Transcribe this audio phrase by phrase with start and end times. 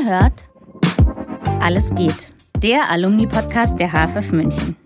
[0.00, 0.44] Ihr hört
[1.60, 4.76] Alles geht, der Alumni-Podcast der HFF München.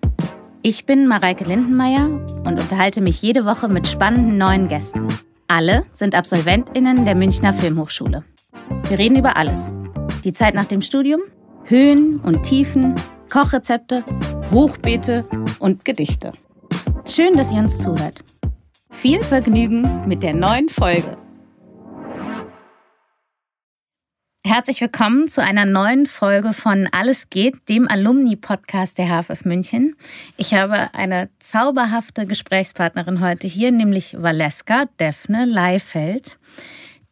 [0.62, 2.06] Ich bin Mareike Lindenmeier
[2.44, 5.08] und unterhalte mich jede Woche mit spannenden neuen Gästen.
[5.46, 8.24] Alle sind AbsolventInnen der Münchner Filmhochschule.
[8.88, 9.72] Wir reden über alles.
[10.24, 11.20] Die Zeit nach dem Studium,
[11.64, 12.94] Höhen und Tiefen,
[13.30, 14.04] Kochrezepte,
[14.50, 15.24] Hochbeete
[15.58, 16.32] und Gedichte.
[17.04, 18.24] Schön, dass ihr uns zuhört.
[18.90, 21.16] Viel Vergnügen mit der neuen Folge.
[24.46, 29.96] Herzlich willkommen zu einer neuen Folge von Alles geht, dem Alumni-Podcast der HFF München.
[30.36, 36.36] Ich habe eine zauberhafte Gesprächspartnerin heute hier, nämlich Valeska Defne Leifeld,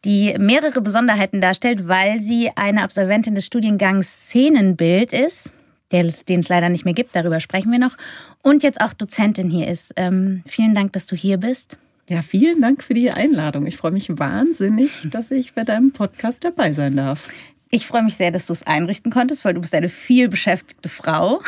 [0.05, 5.51] die mehrere Besonderheiten darstellt, weil sie eine Absolventin des Studiengangs Szenenbild ist,
[5.91, 7.97] den es leider nicht mehr gibt, darüber sprechen wir noch,
[8.43, 9.93] und jetzt auch Dozentin hier ist.
[9.95, 11.79] Ähm, vielen Dank, dass du hier bist.
[12.09, 13.65] Ja, vielen Dank für die Einladung.
[13.65, 17.29] Ich freue mich wahnsinnig, dass ich bei deinem Podcast dabei sein darf.
[17.69, 20.89] Ich freue mich sehr, dass du es einrichten konntest, weil du bist eine viel beschäftigte
[20.89, 21.41] Frau.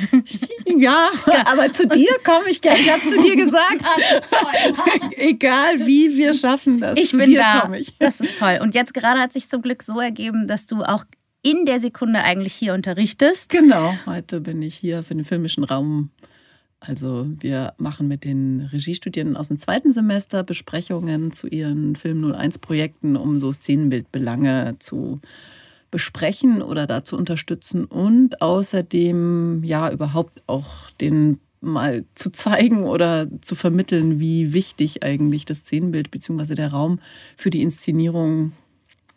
[0.66, 1.08] ja,
[1.44, 2.80] aber zu dir komme ich gerne.
[2.80, 3.86] Ich habe zu dir gesagt,
[5.16, 6.98] egal wie wir schaffen das.
[6.98, 7.72] Ich bin da.
[7.74, 7.96] Ich.
[7.98, 8.58] Das ist toll.
[8.60, 11.04] Und jetzt gerade hat sich zum Glück so ergeben, dass du auch
[11.42, 13.48] in der Sekunde eigentlich hier unterrichtest.
[13.50, 13.94] Genau.
[14.06, 16.10] Heute bin ich hier für den filmischen Raum
[16.84, 22.58] also wir machen mit den Regiestudierenden aus dem zweiten Semester Besprechungen zu ihren Film 01
[22.58, 25.20] Projekten, um so Szenenbildbelange zu
[25.92, 33.28] besprechen oder da zu unterstützen und außerdem ja überhaupt auch den mal zu zeigen oder
[33.40, 36.56] zu vermitteln, wie wichtig eigentlich das Szenenbild bzw.
[36.56, 36.98] der Raum
[37.36, 38.52] für die Inszenierung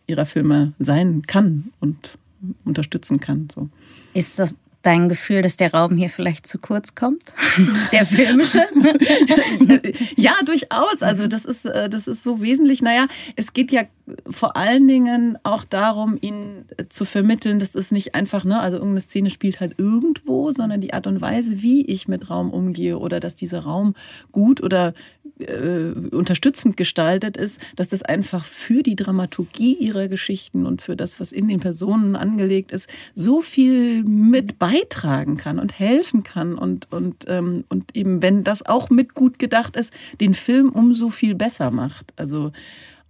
[0.05, 2.19] ihrer Filme sein kann und
[2.63, 3.47] unterstützen kann.
[3.53, 3.69] So.
[4.13, 7.23] Ist das dein Gefühl, dass der Raum hier vielleicht zu kurz kommt?
[7.91, 8.63] der filmische?
[10.15, 11.01] ja, durchaus.
[11.01, 12.81] Also das ist, äh, das ist so wesentlich.
[12.81, 13.83] Naja, es geht ja
[14.29, 19.01] vor allen Dingen auch darum, ihn zu vermitteln, das ist nicht einfach, ne, also irgendeine
[19.01, 23.19] Szene spielt halt irgendwo, sondern die Art und Weise, wie ich mit Raum umgehe oder
[23.19, 23.95] dass dieser Raum
[24.31, 24.93] gut oder
[25.39, 31.19] äh, unterstützend gestaltet ist, dass das einfach für die Dramaturgie ihrer Geschichten und für das,
[31.19, 36.91] was in den Personen angelegt ist, so viel mit beitragen kann und helfen kann und,
[36.91, 41.35] und, ähm, und eben, wenn das auch mit gut gedacht ist, den Film umso viel
[41.35, 42.13] besser macht.
[42.15, 42.51] Also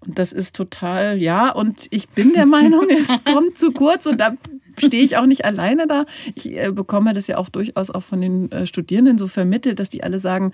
[0.01, 4.19] und das ist total, ja, und ich bin der Meinung, es kommt zu kurz und
[4.19, 4.35] da
[4.77, 6.05] stehe ich auch nicht alleine da.
[6.35, 9.89] Ich äh, bekomme das ja auch durchaus auch von den äh, Studierenden so vermittelt, dass
[9.89, 10.53] die alle sagen,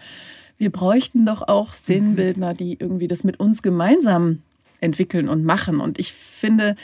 [0.58, 4.44] wir bräuchten doch auch Szenenbildner, die irgendwie das mit uns gemeinsam
[4.82, 5.80] entwickeln und machen.
[5.80, 6.76] Und ich finde,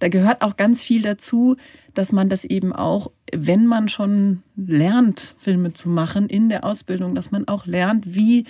[0.00, 1.56] da gehört auch ganz viel dazu,
[1.94, 7.14] dass man das eben auch, wenn man schon lernt, Filme zu machen in der Ausbildung,
[7.14, 8.44] dass man auch lernt, wie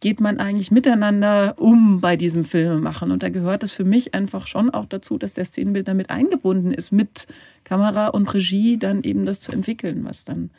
[0.00, 3.12] geht man eigentlich miteinander um bei diesem Filmemachen?
[3.12, 6.72] Und da gehört es für mich einfach schon auch dazu, dass der Szenenbildner mit eingebunden
[6.72, 7.28] ist, mit
[7.62, 10.50] Kamera und Regie dann eben das zu entwickeln, was dann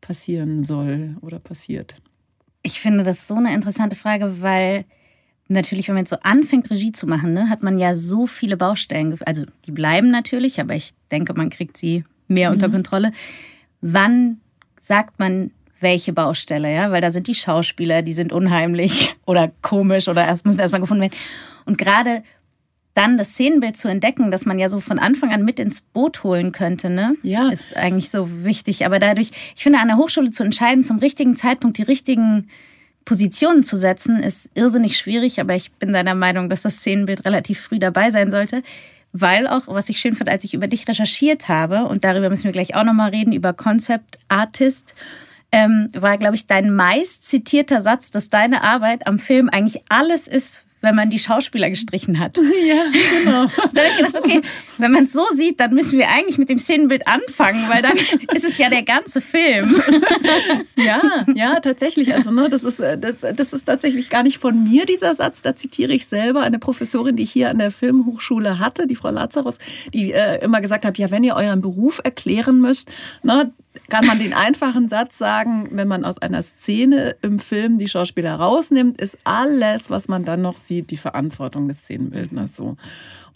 [0.00, 1.96] passieren soll oder passiert.
[2.62, 4.86] Ich finde das so eine interessante Frage, weil
[5.48, 8.56] natürlich, wenn man jetzt so anfängt, Regie zu machen, ne, hat man ja so viele
[8.56, 9.18] Baustellen.
[9.24, 12.54] Also die bleiben natürlich, aber ich denke, man kriegt sie mehr mhm.
[12.54, 13.12] unter Kontrolle.
[13.80, 14.40] Wann
[14.80, 15.50] sagt man,
[15.80, 20.44] welche Baustelle, ja, weil da sind die Schauspieler, die sind unheimlich oder komisch oder erst
[20.44, 21.18] müssen erstmal gefunden werden.
[21.64, 22.22] Und gerade
[22.94, 26.24] dann das Szenenbild zu entdecken, dass man ja so von Anfang an mit ins Boot
[26.24, 27.14] holen könnte, ne?
[27.22, 27.48] Ja.
[27.48, 28.84] Ist eigentlich so wichtig.
[28.84, 32.48] Aber dadurch, ich finde, an der Hochschule zu entscheiden, zum richtigen Zeitpunkt die richtigen
[33.08, 35.40] Positionen zu setzen, ist irrsinnig schwierig.
[35.40, 38.62] Aber ich bin deiner Meinung, dass das Szenenbild relativ früh dabei sein sollte.
[39.12, 42.44] Weil auch, was ich schön fand, als ich über dich recherchiert habe, und darüber müssen
[42.44, 44.94] wir gleich auch nochmal reden, über Concept Artist,
[45.52, 50.28] ähm, war, glaube ich, dein meist zitierter Satz, dass deine Arbeit am Film eigentlich alles
[50.28, 52.38] ist, wenn man die Schauspieler gestrichen hat.
[52.68, 53.46] Ja, genau.
[53.72, 54.42] da habe ich gedacht, okay,
[54.78, 57.96] wenn man es so sieht, dann müssen wir eigentlich mit dem Szenenbild anfangen, weil dann
[58.34, 59.80] ist es ja der ganze Film.
[60.76, 61.00] ja,
[61.34, 62.12] ja, tatsächlich.
[62.12, 65.40] Also, ne, das ist, äh, das, das ist tatsächlich gar nicht von mir, dieser Satz.
[65.40, 69.10] Da zitiere ich selber eine Professorin, die ich hier an der Filmhochschule hatte, die Frau
[69.10, 69.58] Lazarus,
[69.94, 72.90] die äh, immer gesagt hat, ja, wenn ihr euren Beruf erklären müsst,
[73.22, 73.52] ne,
[73.88, 78.34] kann man den einfachen Satz sagen, wenn man aus einer Szene im Film die Schauspieler
[78.34, 82.76] rausnimmt, ist alles, was man dann noch sieht, die Verantwortung des Szenenbildners so.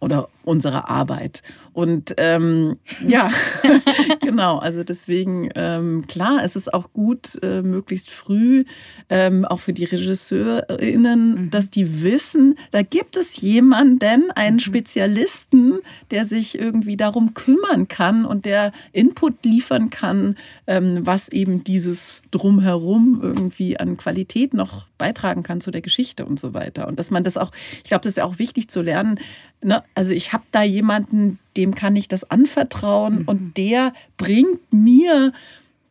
[0.01, 1.43] Oder unsere Arbeit.
[1.73, 3.31] Und ähm, ja,
[4.21, 8.65] genau, also deswegen, ähm, klar, es ist auch gut, äh, möglichst früh,
[9.09, 11.51] ähm, auch für die RegisseurInnen, mhm.
[11.51, 14.61] dass die wissen, da gibt es jemanden, einen mhm.
[14.61, 15.79] Spezialisten,
[16.11, 20.37] der sich irgendwie darum kümmern kann und der Input liefern kann,
[20.67, 26.39] ähm, was eben dieses Drumherum irgendwie an Qualität noch beitragen kann zu der Geschichte und
[26.39, 26.87] so weiter.
[26.87, 27.51] Und dass man das auch,
[27.83, 29.19] ich glaube, das ist ja auch wichtig zu lernen,
[29.63, 33.29] ne, also ich habe da jemanden, dem kann ich das anvertrauen mhm.
[33.29, 35.33] und der bringt mir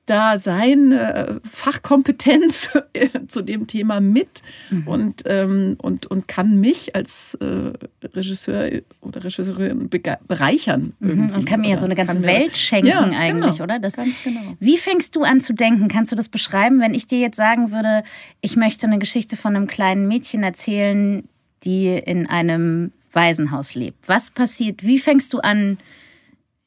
[0.07, 2.71] da seine Fachkompetenz
[3.27, 4.87] zu dem Thema mit mhm.
[4.87, 7.71] und, ähm, und, und kann mich als äh,
[8.05, 9.89] Regisseur oder Regisseurin
[10.27, 10.93] bereichern.
[10.99, 11.29] Mhm.
[11.33, 13.79] Und kann mir ja so eine ganze Welt schenken ja, eigentlich, genau, oder?
[13.79, 14.41] Das, ganz genau.
[14.59, 15.87] Wie fängst du an zu denken?
[15.87, 18.03] Kannst du das beschreiben, wenn ich dir jetzt sagen würde,
[18.41, 21.23] ich möchte eine Geschichte von einem kleinen Mädchen erzählen,
[21.63, 24.07] die in einem Waisenhaus lebt?
[24.07, 24.83] Was passiert?
[24.83, 25.77] Wie fängst du an?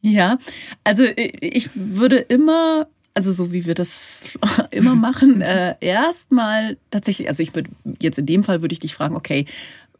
[0.00, 0.38] Ja,
[0.84, 4.36] also äh, ich würde immer also so wie wir das
[4.70, 7.70] immer machen, äh, erstmal tatsächlich, also ich würde
[8.00, 9.46] jetzt in dem Fall würde ich dich fragen, okay,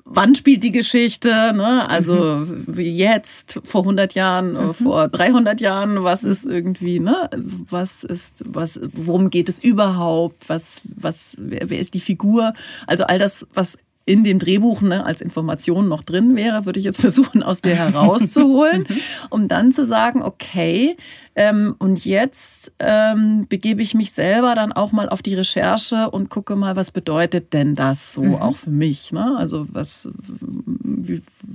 [0.05, 1.52] wann spielt die Geschichte?
[1.55, 1.88] Ne?
[1.88, 2.64] Also mhm.
[2.67, 4.75] wie jetzt, vor 100 Jahren, mhm.
[4.75, 7.31] vor 300 Jahren, was ist irgendwie, ne?
[7.70, 10.49] Was ist, was, worum geht es überhaupt?
[10.49, 12.52] Was, was, wer, wer ist die Figur?
[12.87, 16.84] Also all das, was in dem Drehbuch ne, als Information noch drin wäre, würde ich
[16.84, 18.86] jetzt versuchen, aus der herauszuholen,
[19.30, 20.96] um dann zu sagen, okay,
[21.36, 26.30] ähm, und jetzt ähm, begebe ich mich selber dann auch mal auf die Recherche und
[26.30, 28.34] gucke mal, was bedeutet denn das so mhm.
[28.36, 29.10] auch für mich?
[29.10, 29.36] Ne?
[29.36, 30.08] Also was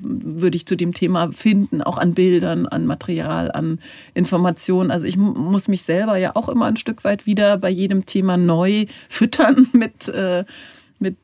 [0.02, 3.80] würde ich zu dem Thema finden, auch an Bildern, an Material, an
[4.14, 4.92] Informationen.
[4.92, 8.38] Also ich muss mich selber ja auch immer ein Stück weit wieder bei jedem Thema
[8.38, 10.44] neu füttern mit, äh,
[11.00, 11.18] mit,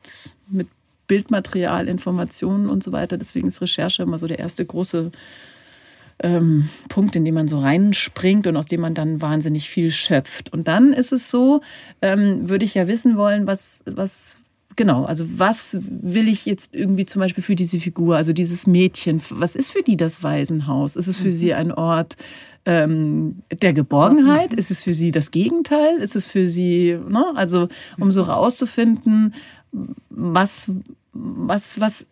[0.48, 0.68] mit
[1.06, 3.16] Bildmaterial, Informationen und so weiter.
[3.18, 5.10] Deswegen ist Recherche immer so der erste große
[6.18, 10.52] ähm, Punkt, in den man so reinspringt und aus dem man dann wahnsinnig viel schöpft.
[10.52, 11.60] Und dann ist es so,
[12.02, 14.38] ähm, würde ich ja wissen wollen, was, was,
[14.76, 19.20] genau, also was will ich jetzt irgendwie zum Beispiel für diese Figur, also dieses Mädchen,
[19.30, 20.96] was ist für die das Waisenhaus?
[20.96, 21.32] Ist es für mhm.
[21.32, 22.16] sie ein Ort
[22.64, 24.54] ähm, der Geborgenheit?
[24.54, 25.98] Ist es für sie das Gegenteil?
[25.98, 27.24] Ist es für sie, ne?
[27.34, 27.68] also
[27.98, 29.34] um so rauszufinden,
[30.10, 30.70] was,
[31.12, 32.06] was, was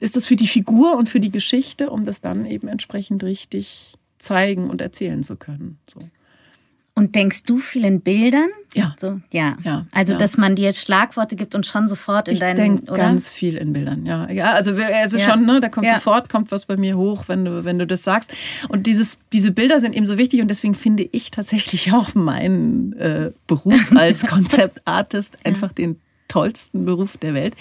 [0.00, 3.94] ist das für die Figur und für die Geschichte, um das dann eben entsprechend richtig
[4.18, 5.78] zeigen und erzählen zu können.
[5.88, 6.00] So.
[6.96, 8.50] Und denkst du viel in Bildern?
[8.72, 8.94] Ja.
[9.00, 9.56] So, ja.
[9.64, 9.86] ja.
[9.90, 10.18] Also, ja.
[10.18, 12.56] dass man dir jetzt Schlagworte gibt und schon sofort in ich deinen.
[12.56, 14.30] Ich denke ganz viel in Bildern, ja.
[14.30, 15.28] Ja, also, also ja.
[15.28, 18.04] schon, ne, da kommt sofort, kommt was bei mir hoch, wenn du, wenn du das
[18.04, 18.32] sagst.
[18.68, 22.92] Und dieses, diese Bilder sind eben so wichtig und deswegen finde ich tatsächlich auch meinen
[22.92, 25.98] äh, Beruf als Konzeptartist einfach den
[26.34, 27.54] tollsten Beruf der Welt,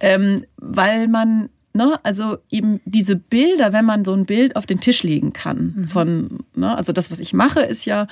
[0.00, 4.80] ähm, weil man Ne, also eben diese Bilder, wenn man so ein Bild auf den
[4.80, 5.88] Tisch legen kann, mhm.
[5.88, 8.08] von, ne, also das, was ich mache, ist ja,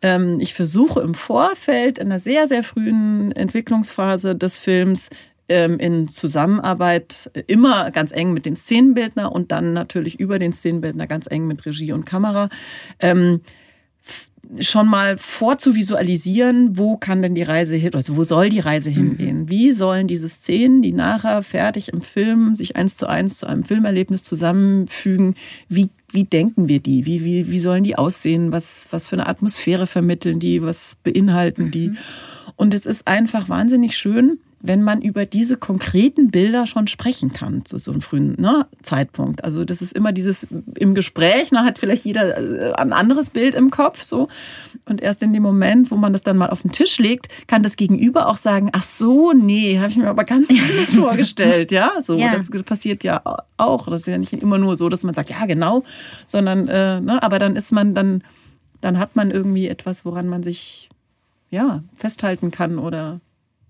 [0.00, 5.10] ähm, ich versuche im Vorfeld in einer sehr, sehr frühen Entwicklungsphase des Films
[5.50, 11.06] ähm, in Zusammenarbeit immer ganz eng mit dem Szenenbildner und dann natürlich über den Szenenbildner
[11.06, 12.48] ganz eng mit Regie und Kamera.
[13.00, 13.40] Ähm,
[14.58, 18.94] schon mal vorzuvisualisieren, wo kann denn die Reise hin, also wo soll die Reise mhm.
[18.94, 19.48] hingehen?
[19.48, 23.62] Wie sollen diese Szenen, die nachher fertig im Film sich eins zu eins zu einem
[23.62, 25.36] Filmerlebnis zusammenfügen,
[25.68, 27.06] wie, wie denken wir die?
[27.06, 28.50] Wie, wie, wie sollen die aussehen?
[28.50, 30.62] Was, was für eine Atmosphäre vermitteln die?
[30.62, 31.90] Was beinhalten die?
[31.90, 31.98] Mhm.
[32.56, 37.64] Und es ist einfach wahnsinnig schön, wenn man über diese konkreten Bilder schon sprechen kann
[37.64, 39.42] zu so einem frühen ne, Zeitpunkt.
[39.42, 40.46] Also das ist immer dieses
[40.76, 44.28] im Gespräch, ne, hat vielleicht jeder äh, ein anderes Bild im Kopf so
[44.84, 47.62] und erst in dem Moment, wo man das dann mal auf den Tisch legt, kann
[47.62, 51.92] das Gegenüber auch sagen, ach so, nee, habe ich mir aber ganz anders vorgestellt, ja,
[52.02, 52.36] so ja.
[52.36, 53.22] das passiert ja
[53.56, 53.86] auch.
[53.86, 55.84] Das ist ja nicht immer nur so, dass man sagt, ja genau,
[56.26, 58.22] sondern äh, ne, aber dann ist man dann
[58.80, 60.88] dann hat man irgendwie etwas, woran man sich
[61.50, 63.20] ja festhalten kann oder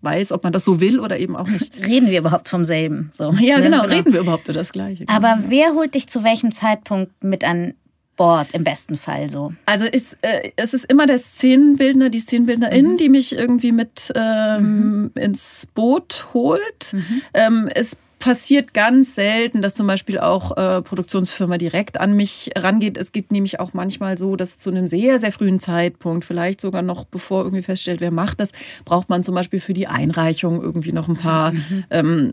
[0.03, 1.73] weiß, ob man das so will oder eben auch nicht.
[1.87, 3.11] Reden wir überhaupt vom selben?
[3.13, 3.65] So, ja, ne?
[3.65, 5.05] genau, genau, reden wir überhaupt über das Gleiche.
[5.05, 5.17] Genau.
[5.17, 7.75] Aber wer holt dich zu welchem Zeitpunkt mit an
[8.17, 9.53] Bord im besten Fall so?
[9.67, 12.97] Also ist, äh, es ist immer der Szenenbildner, die Szenenbildnerin, mhm.
[12.99, 15.11] die mich irgendwie mit ähm, mhm.
[15.15, 16.93] ins Boot holt.
[16.93, 17.23] Mhm.
[17.33, 22.99] Ähm, es passiert ganz selten, dass zum Beispiel auch äh, Produktionsfirma direkt an mich rangeht.
[22.99, 26.83] Es geht nämlich auch manchmal so, dass zu einem sehr, sehr frühen Zeitpunkt, vielleicht sogar
[26.83, 28.53] noch bevor irgendwie feststellt, wer macht das,
[28.85, 31.85] braucht man zum Beispiel für die Einreichung irgendwie noch ein paar mhm.
[31.91, 32.33] ähm,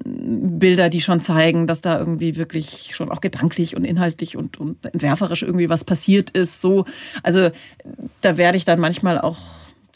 [0.59, 4.85] Bilder, die schon zeigen, dass da irgendwie wirklich schon auch gedanklich und inhaltlich und, und
[4.85, 6.59] entwerferisch irgendwie was passiert ist.
[6.59, 6.83] So,
[7.23, 7.49] also
[8.19, 9.37] da werde ich dann manchmal auch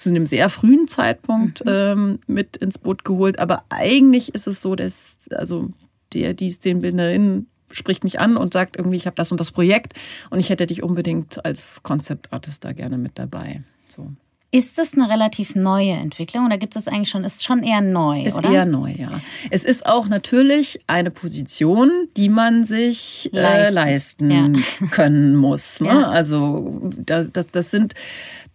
[0.02, 1.72] zu einem sehr frühen Zeitpunkt mhm.
[1.72, 3.40] ähm, mit ins Boot geholt.
[3.40, 5.70] Aber eigentlich ist es so, dass also
[6.14, 9.94] der, die Szenenbildnerin spricht mich an und sagt irgendwie, ich habe das und das Projekt
[10.30, 13.64] und ich hätte dich unbedingt als Konzeptartist da gerne mit dabei.
[13.88, 14.12] So.
[14.54, 18.24] Ist das eine relativ neue Entwicklung oder gibt es eigentlich schon, ist schon eher neu,
[18.24, 18.52] ist oder?
[18.52, 19.22] eher neu, ja.
[19.50, 24.88] Es ist auch natürlich eine Position, die man sich leisten, äh, leisten ja.
[24.92, 25.80] können muss.
[25.80, 25.88] Ne?
[25.88, 26.10] Ja.
[26.10, 27.94] Also das, das, das sind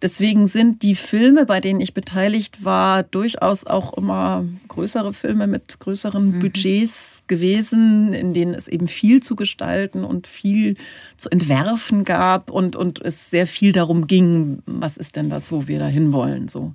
[0.01, 5.79] deswegen sind die Filme, bei denen ich beteiligt war, durchaus auch immer größere Filme mit
[5.79, 6.39] größeren mhm.
[6.39, 10.75] Budgets gewesen, in denen es eben viel zu gestalten und viel
[11.17, 15.67] zu entwerfen gab und, und es sehr viel darum ging, was ist denn das, wo
[15.67, 16.73] wir da hinwollen, so.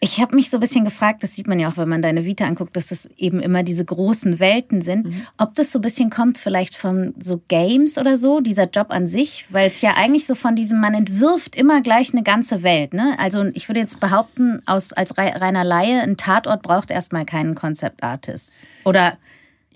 [0.00, 2.24] Ich habe mich so ein bisschen gefragt, das sieht man ja auch, wenn man deine
[2.24, 5.06] Vita anguckt, dass das eben immer diese großen Welten sind.
[5.06, 5.26] Mhm.
[5.38, 9.08] Ob das so ein bisschen kommt, vielleicht von so Games oder so, dieser Job an
[9.08, 12.94] sich, weil es ja eigentlich so von diesem, man entwirft immer gleich eine ganze Welt.
[12.94, 13.16] Ne?
[13.18, 18.02] Also ich würde jetzt behaupten, aus, als reiner Laie, ein Tatort braucht erstmal keinen Concept
[18.02, 18.66] Artist.
[18.84, 19.18] Oder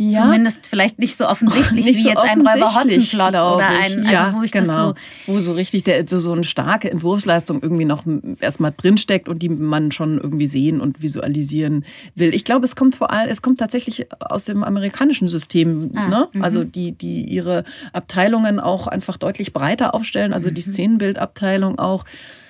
[0.01, 0.23] ja.
[0.23, 4.13] Zumindest vielleicht nicht so offensichtlich nicht wie so jetzt ein Räuber Hotzenplotz oder ein, also
[4.13, 4.67] ja, wo ich genau.
[4.67, 4.95] das so
[5.27, 8.05] wo so richtig der so, so eine starke Entwurfsleistung irgendwie noch
[8.41, 12.35] erstmal drinsteckt und die man schon irgendwie sehen und visualisieren will.
[12.35, 16.29] Ich glaube, es kommt vor allem, es kommt tatsächlich aus dem amerikanischen System, ah, ne?
[16.33, 16.43] Mhm.
[16.43, 20.73] Also die die ihre Abteilungen auch einfach deutlich breiter aufstellen, also die mhm.
[20.73, 22.07] Szenenbildabteilung auch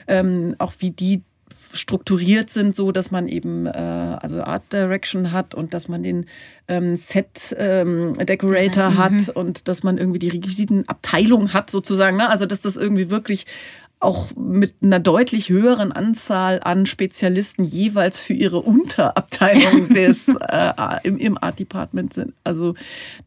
[0.07, 1.23] ähm, auch wie die
[1.73, 6.27] strukturiert sind, so dass man eben äh, also Art Direction hat und dass man den
[6.69, 9.33] ähm, Set ähm, Decorator hat mhm.
[9.35, 12.17] und dass man irgendwie die Requisitenabteilung hat sozusagen.
[12.17, 12.29] Ne?
[12.29, 13.47] Also dass das irgendwie wirklich
[14.01, 20.73] auch mit einer deutlich höheren Anzahl an Spezialisten jeweils für ihre Unterabteilung des, äh,
[21.03, 22.33] im, im Art Department sind.
[22.43, 22.75] Also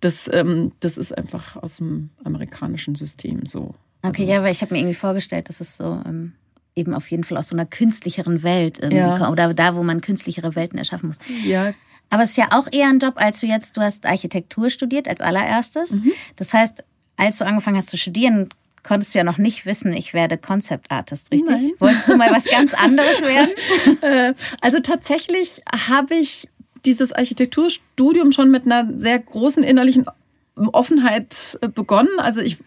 [0.01, 3.75] das, ähm, das ist einfach aus dem amerikanischen System so.
[4.01, 6.33] Okay, also, ja, weil ich habe mir irgendwie vorgestellt, dass es so ähm,
[6.75, 9.29] eben auf jeden Fall aus so einer künstlicheren Welt ähm, ja.
[9.29, 11.17] oder da, wo man künstlichere Welten erschaffen muss.
[11.45, 11.73] Ja.
[12.09, 15.07] Aber es ist ja auch eher ein Job, als du jetzt, du hast Architektur studiert
[15.07, 15.91] als allererstes.
[15.91, 16.11] Mhm.
[16.35, 16.83] Das heißt,
[17.17, 18.49] als du angefangen hast zu studieren,
[18.83, 21.49] konntest du ja noch nicht wissen, ich werde Concept Artist, richtig?
[21.49, 21.71] Nein.
[21.79, 23.49] Wolltest du mal was ganz anderes werden?
[24.01, 26.49] Äh, also tatsächlich habe ich
[26.85, 30.05] dieses Architekturstudium schon mit einer sehr großen innerlichen
[30.55, 32.19] Offenheit äh, begonnen.
[32.19, 32.57] Also ich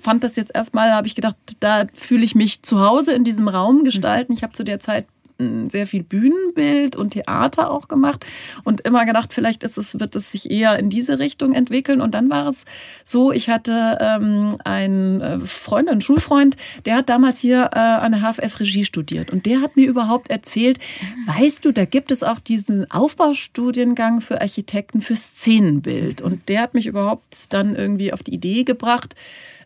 [0.00, 3.48] fand das jetzt erstmal, habe ich gedacht, da fühle ich mich zu Hause in diesem
[3.48, 4.32] Raum gestalten.
[4.32, 5.06] Ich habe zu der Zeit
[5.38, 8.24] sehr viel Bühnenbild und Theater auch gemacht
[8.64, 12.00] und immer gedacht, vielleicht ist es, wird es sich eher in diese Richtung entwickeln.
[12.00, 12.64] Und dann war es
[13.04, 18.12] so, ich hatte ähm, einen äh, Freund, einen Schulfreund, der hat damals hier äh, an
[18.12, 20.78] der HFF Regie studiert und der hat mir überhaupt erzählt,
[21.26, 26.22] weißt du, da gibt es auch diesen Aufbaustudiengang für Architekten für Szenenbild.
[26.22, 29.14] Und der hat mich überhaupt dann irgendwie auf die Idee gebracht,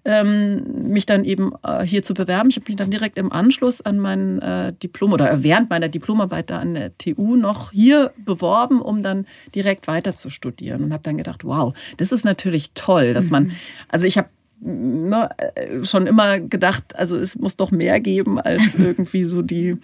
[0.05, 2.49] ähm, mich dann eben äh, hier zu bewerben.
[2.51, 6.51] Ich habe mich dann direkt im Anschluss an mein äh, Diplom oder während meiner Diplomarbeit
[6.51, 11.03] da an der TU noch hier beworben, um dann direkt weiter zu studieren und habe
[11.03, 13.53] dann gedacht, wow, das ist natürlich toll, dass man, mhm.
[13.89, 14.29] also ich habe
[14.61, 19.77] ne, äh, schon immer gedacht, also es muss doch mehr geben als irgendwie so die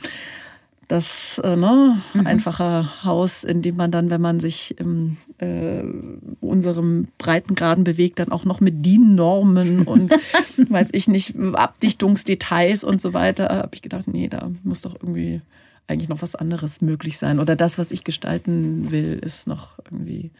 [0.88, 2.26] das äh, ne, mhm.
[2.26, 5.82] einfache Haus, in dem man dann, wenn man sich im äh,
[6.40, 10.10] unserem Breitengraden bewegt, dann auch noch mit DIN-Normen und
[10.68, 15.40] weiß ich nicht, Abdichtungsdetails und so weiter, habe ich gedacht, nee, da muss doch irgendwie
[15.88, 17.38] eigentlich noch was anderes möglich sein.
[17.38, 20.30] Oder das, was ich gestalten will, ist noch irgendwie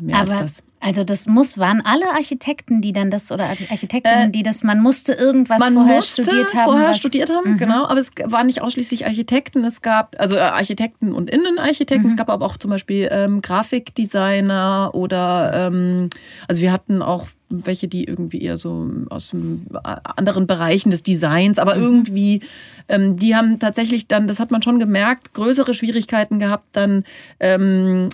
[0.00, 0.62] mehr Aber als was.
[0.84, 4.82] Also das muss, waren alle Architekten, die dann das, oder Architektinnen, äh, die das, man
[4.82, 6.64] musste irgendwas man vorher musste studiert haben.
[6.64, 7.56] vorher was, studiert haben, mhm.
[7.56, 7.86] genau.
[7.86, 9.64] Aber es waren nicht ausschließlich Architekten.
[9.64, 12.04] Es gab, also äh, Architekten und Innenarchitekten.
[12.04, 12.10] Mhm.
[12.10, 16.10] Es gab aber auch zum Beispiel ähm, Grafikdesigner oder, ähm,
[16.48, 19.34] also wir hatten auch welche, die irgendwie eher so aus
[19.82, 21.82] anderen Bereichen des Designs, aber mhm.
[21.82, 22.40] irgendwie,
[22.88, 27.04] ähm, die haben tatsächlich dann, das hat man schon gemerkt, größere Schwierigkeiten gehabt, dann
[27.40, 28.10] ähm,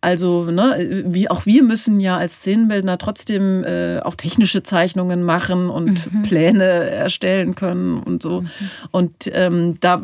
[0.00, 5.70] also, ne, wie auch wir müssen ja als Szenenbildner trotzdem äh, auch technische Zeichnungen machen
[5.70, 6.22] und mhm.
[6.22, 8.42] Pläne erstellen können und so.
[8.42, 8.48] Mhm.
[8.92, 10.00] Und ähm, da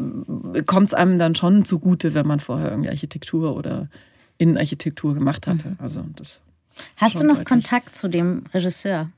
[0.66, 3.88] kommt es einem dann schon zugute, wenn man vorher irgendwie Architektur oder
[4.38, 5.70] Innenarchitektur gemacht hatte.
[5.70, 5.76] Mhm.
[5.78, 6.40] Also das
[6.96, 7.48] Hast du noch deutlich.
[7.48, 9.10] Kontakt zu dem Regisseur?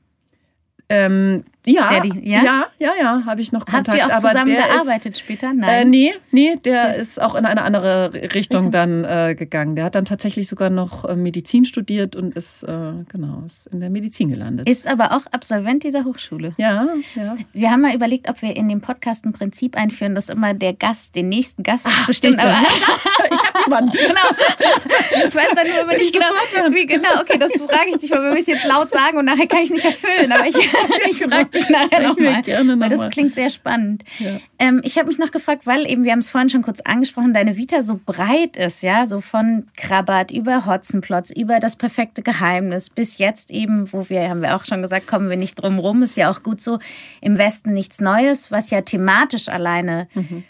[0.89, 3.89] Ähm, ja, die, ja, ja, ja, ja habe ich noch Kontakt.
[3.89, 5.53] Habt ihr auch zusammen gearbeitet ist, später?
[5.53, 5.69] Nein.
[5.69, 9.75] Äh, nee, nee, der ist auch in eine andere Richtung dann äh, gegangen.
[9.75, 13.81] Der hat dann tatsächlich sogar noch äh, Medizin studiert und ist, äh, genau, ist in
[13.81, 14.69] der Medizin gelandet.
[14.69, 16.53] Ist aber auch Absolvent dieser Hochschule.
[16.57, 17.35] Ja, ja.
[17.51, 20.73] Wir haben mal überlegt, ob wir in dem Podcast ein Prinzip einführen, dass immer der
[20.73, 22.39] Gast den nächsten Gast Ach, bestimmt.
[22.39, 22.55] Aber,
[23.33, 23.91] ich jemanden.
[24.07, 25.27] genau.
[25.27, 26.25] Ich weiß dann nur immer nicht genau,
[26.71, 27.21] wie genau.
[27.21, 29.65] Okay, das frage ich dich, weil wir müssen jetzt laut sagen und nachher kann ich
[29.65, 30.31] es nicht erfüllen.
[30.31, 30.55] Aber ich,
[31.09, 32.41] ich frage dich nachher nochmal.
[32.41, 34.03] Gerne weil das klingt sehr spannend.
[34.19, 34.39] Ja.
[34.59, 37.33] Ähm, ich habe mich noch gefragt, weil eben, wir haben es vorhin schon kurz angesprochen,
[37.33, 42.89] deine Vita so breit ist, ja, so von Krabat über Hotzenplotz, über das perfekte Geheimnis,
[42.89, 46.03] bis jetzt eben, wo wir, haben wir auch schon gesagt, kommen wir nicht drum rum,
[46.03, 46.79] ist ja auch gut so,
[47.21, 50.43] im Westen nichts Neues, was ja thematisch alleine mhm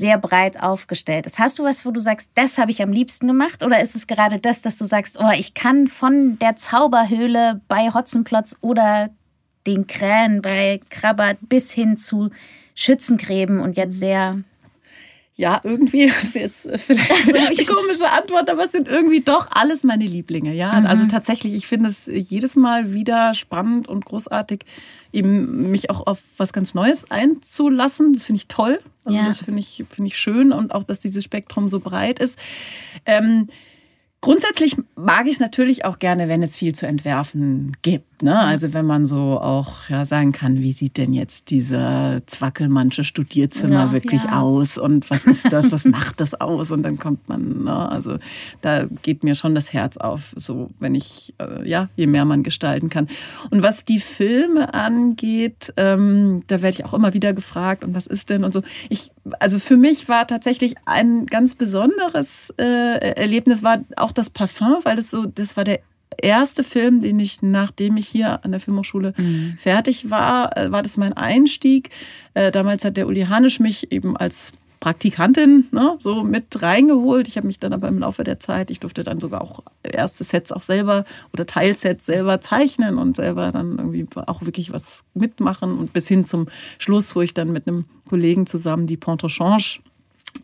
[0.00, 1.38] sehr breit aufgestellt ist.
[1.38, 3.62] Hast du was, wo du sagst, das habe ich am liebsten gemacht?
[3.62, 7.90] Oder ist es gerade das, dass du sagst, oh, ich kann von der Zauberhöhle bei
[7.92, 9.10] Hotzenplotz oder
[9.66, 12.30] den Krähen bei Krabbert bis hin zu
[12.74, 14.38] Schützengräben und jetzt sehr
[15.36, 19.84] ja, irgendwie ist jetzt vielleicht so eine komische Antwort, aber es sind irgendwie doch alles
[19.84, 20.52] meine Lieblinge.
[20.52, 20.86] Ja, mhm.
[20.86, 24.66] also tatsächlich, ich finde es jedes Mal wieder spannend und großartig,
[25.12, 28.12] eben mich auch auf was ganz Neues einzulassen.
[28.12, 28.80] Das finde ich toll.
[29.04, 29.26] Also ja.
[29.26, 32.38] Das finde ich, finde ich schön und auch, dass dieses Spektrum so breit ist.
[33.06, 33.48] Ähm,
[34.22, 38.22] Grundsätzlich mag ich es natürlich auch gerne, wenn es viel zu entwerfen gibt.
[38.22, 38.32] Ne?
[38.32, 38.36] Mhm.
[38.36, 43.86] Also wenn man so auch ja, sagen kann, wie sieht denn jetzt dieser Zwackelmannsche Studierzimmer
[43.86, 44.40] ja, wirklich ja.
[44.40, 46.70] aus und was ist das, was macht das aus?
[46.70, 47.88] Und dann kommt man, ne?
[47.88, 48.18] also
[48.60, 52.42] da geht mir schon das Herz auf, so wenn ich, äh, ja, je mehr man
[52.42, 53.08] gestalten kann.
[53.50, 58.06] Und was die Filme angeht, ähm, da werde ich auch immer wieder gefragt, und was
[58.06, 58.62] ist denn und so.
[58.90, 64.30] Ich, also für mich war tatsächlich ein ganz besonderes äh, Erlebnis, war auch auch das
[64.30, 65.80] Parfum, weil es so, das war der
[66.20, 69.54] erste Film, den ich, nachdem ich hier an der Filmhochschule mhm.
[69.56, 71.90] fertig war, äh, war das mein Einstieg.
[72.34, 77.28] Äh, damals hat der Uli Hanisch mich eben als Praktikantin ne, so mit reingeholt.
[77.28, 80.24] Ich habe mich dann aber im Laufe der Zeit, ich durfte dann sogar auch erste
[80.24, 85.78] Sets auch selber oder Teilsets selber zeichnen und selber dann irgendwie auch wirklich was mitmachen
[85.78, 86.48] und bis hin zum
[86.78, 89.80] Schluss, wo ich dann mit einem Kollegen zusammen die Pontrechange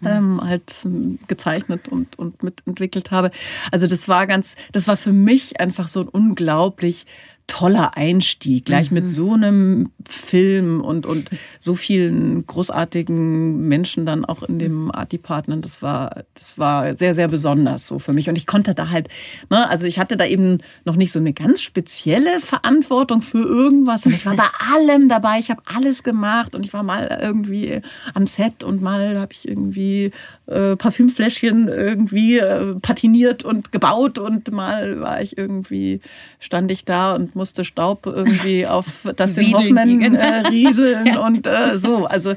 [0.04, 0.86] ähm, halt
[1.26, 3.30] gezeichnet und, und mitentwickelt habe.
[3.70, 7.06] Also das war ganz, das war für mich einfach so ein unglaublich
[7.46, 8.94] toller Einstieg, gleich mhm.
[8.96, 15.12] mit so einem Film und, und so vielen großartigen Menschen dann auch in dem Art
[15.12, 15.64] Department.
[15.64, 18.28] Das war, das war sehr, sehr besonders so für mich.
[18.28, 19.08] Und ich konnte da halt,
[19.48, 24.06] ne, also ich hatte da eben noch nicht so eine ganz spezielle Verantwortung für irgendwas.
[24.06, 25.38] Und ich war bei allem dabei.
[25.38, 27.80] Ich habe alles gemacht und ich war mal irgendwie
[28.14, 30.10] am Set und mal habe ich irgendwie
[30.46, 36.00] äh, Parfümfläschchen irgendwie äh, patiniert und gebaut und mal war ich irgendwie,
[36.40, 41.20] stand ich da und musste Staub irgendwie auf das den Hoffmann äh, rieseln ja.
[41.20, 42.06] und äh, so.
[42.06, 42.34] Also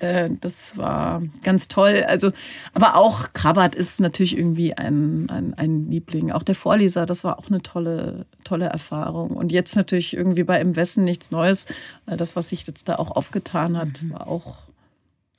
[0.00, 2.04] äh, das war ganz toll.
[2.08, 2.32] Also,
[2.74, 6.32] aber auch Krabat ist natürlich irgendwie ein, ein, ein Liebling.
[6.32, 9.30] Auch der Vorleser, das war auch eine tolle, tolle Erfahrung.
[9.30, 11.66] Und jetzt natürlich irgendwie bei Im Westen nichts Neues.
[12.06, 14.14] weil Das, was sich jetzt da auch aufgetan hat, mhm.
[14.14, 14.56] war auch,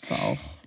[0.07, 0.58] war auch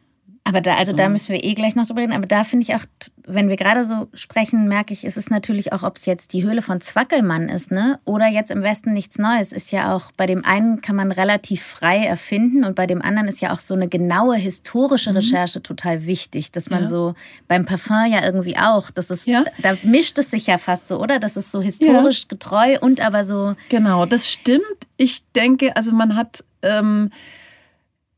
[0.44, 0.96] aber da, also so.
[0.96, 2.12] da müssen wir eh gleich noch drüber reden.
[2.12, 2.84] Aber da finde ich auch,
[3.26, 6.42] wenn wir gerade so sprechen, merke ich, ist es natürlich auch, ob es jetzt die
[6.42, 8.00] Höhle von Zwackelmann ist, ne?
[8.04, 9.52] Oder jetzt im Westen nichts Neues.
[9.52, 13.28] Ist ja auch, bei dem einen kann man relativ frei erfinden und bei dem anderen
[13.28, 15.18] ist ja auch so eine genaue historische mhm.
[15.18, 16.50] Recherche total wichtig.
[16.50, 16.88] Dass man ja.
[16.88, 17.14] so
[17.46, 19.44] beim Parfum ja irgendwie auch, das ist, ja.
[19.58, 21.20] da mischt es sich ja fast so, oder?
[21.20, 22.26] Das ist so historisch ja.
[22.28, 23.54] getreu und aber so.
[23.68, 24.64] Genau, das stimmt.
[24.96, 26.42] Ich denke, also man hat.
[26.62, 27.10] Ähm,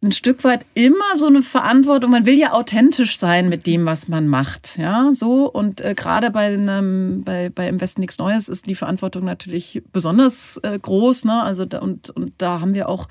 [0.05, 2.11] ein Stück weit immer so eine Verantwortung.
[2.11, 6.31] Man will ja authentisch sein mit dem, was man macht, ja, so und äh, gerade
[6.31, 11.25] bei einem, bei bei Im Westen nichts Neues ist die Verantwortung natürlich besonders äh, groß,
[11.25, 11.43] ne?
[11.43, 13.09] Also da, und und da haben wir auch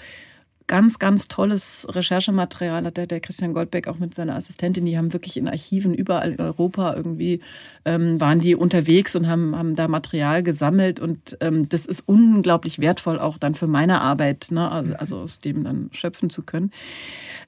[0.67, 4.85] ganz, ganz tolles Recherchematerial hat der, der Christian Goldbeck auch mit seiner Assistentin.
[4.85, 7.41] Die haben wirklich in Archiven überall in Europa irgendwie
[7.85, 10.99] ähm, waren die unterwegs und haben, haben da Material gesammelt.
[10.99, 14.69] Und ähm, das ist unglaublich wertvoll auch dann für meine Arbeit, ne?
[14.69, 14.95] also, mhm.
[14.97, 16.71] also aus dem dann schöpfen zu können.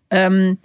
[0.09, 0.57] Ähm,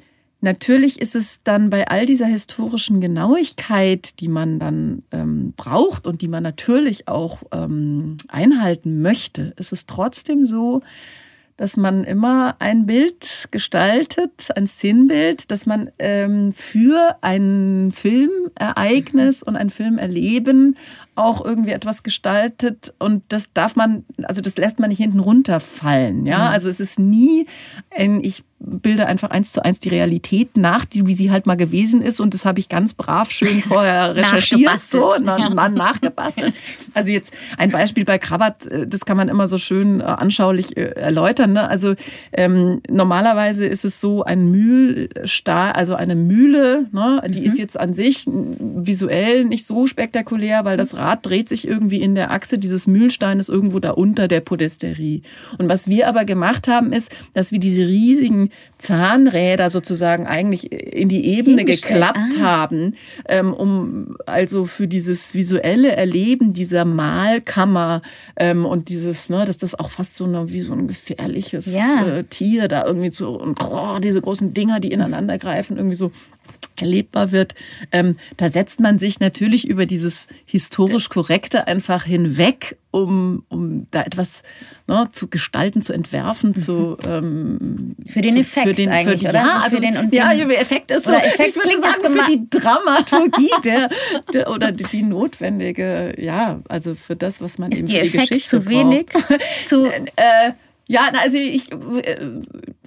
[0.42, 6.22] Natürlich ist es dann bei all dieser historischen Genauigkeit, die man dann ähm, braucht und
[6.22, 10.80] die man natürlich auch ähm, einhalten möchte, ist es trotzdem so,
[11.60, 19.56] dass man immer ein Bild gestaltet, ein Szenenbild, dass man ähm, für ein Filmereignis und
[19.56, 20.78] ein Filmerleben
[21.20, 26.26] auch irgendwie etwas gestaltet und das darf man, also das lässt man nicht hinten runterfallen.
[26.26, 26.54] Ja, mhm.
[26.54, 27.46] also es ist nie
[27.90, 31.56] ein, ich bilde einfach eins zu eins die Realität nach, die, wie sie halt mal
[31.56, 32.20] gewesen ist.
[32.20, 34.80] Und das habe ich ganz brav schön vorher recherchiert.
[34.80, 35.68] so, und dann ja.
[35.68, 36.52] nachgebastelt.
[36.92, 40.76] Also jetzt ein Beispiel bei Krabat, äh, das kann man immer so schön äh, anschaulich
[40.76, 41.54] äh, erläutern.
[41.54, 41.68] Ne?
[41.68, 41.94] Also
[42.32, 47.22] ähm, normalerweise ist es so ein Mühlstahl, also eine Mühle, ne?
[47.28, 47.46] die mhm.
[47.46, 52.14] ist jetzt an sich visuell nicht so spektakulär, weil das Rad dreht sich irgendwie in
[52.14, 55.22] der Achse dieses Mühlsteines irgendwo da unter der Podesterie.
[55.58, 61.08] Und was wir aber gemacht haben, ist, dass wir diese riesigen Zahnräder sozusagen eigentlich in
[61.08, 62.42] die Ebene geklappt ah.
[62.42, 62.94] haben,
[63.28, 68.02] ähm, um also für dieses visuelle Erleben dieser Malkammer
[68.36, 72.06] ähm, und dieses, ne, dass das auch fast so eine, wie so ein gefährliches ja.
[72.06, 76.12] äh, Tier da irgendwie so und oh, diese großen Dinger, die ineinander greifen, irgendwie so
[76.80, 77.54] erlebbar wird.
[77.92, 84.02] Ähm, da setzt man sich natürlich über dieses historisch Korrekte einfach hinweg, um, um da
[84.02, 84.42] etwas
[84.88, 87.08] ne, zu gestalten, zu entwerfen, zu mhm.
[87.08, 89.38] ähm, für den Effekt für den, eigentlich, für oder?
[89.38, 91.12] Ja, also, den, und ja, den, Effekt ist so.
[91.12, 93.90] Effekt ich würde sagen für die Dramaturgie der,
[94.32, 98.00] der oder die, die, notwendige, ja, also für das, was man ist eben die für
[98.00, 99.06] Effekt die Geschichte zu wenig,
[99.64, 100.52] zu äh,
[100.90, 102.18] ja, also ich, äh,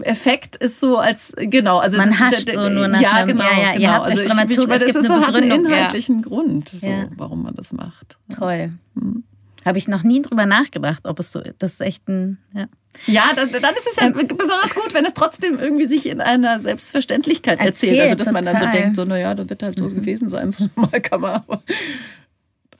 [0.02, 3.58] Effekt ist so als genau, also man hascht so nur nach ja, einem, genau, ja,
[3.58, 3.80] ja, genau.
[3.82, 5.72] Ihr habt also euch Dramaturg, es gibt es eine hat einen Begründung.
[5.72, 5.78] Ja.
[5.78, 7.06] inhaltlichen Grund, so, Ja.
[7.16, 8.18] warum man das macht.
[8.38, 8.74] Toll.
[9.00, 9.24] Hm.
[9.63, 12.39] Habe ich noch nie drüber nachgedacht, ob es so Das ist echt ein.
[12.54, 12.66] Ja.
[13.08, 16.60] Ja, dann, dann ist es ja besonders gut, wenn es trotzdem irgendwie sich in einer
[16.60, 17.94] Selbstverständlichkeit erzählt.
[17.94, 18.82] Erzählt, Also, dass man dann so total.
[18.82, 21.63] denkt, so, naja, das wird halt so gewesen sein, so normal kann man aber.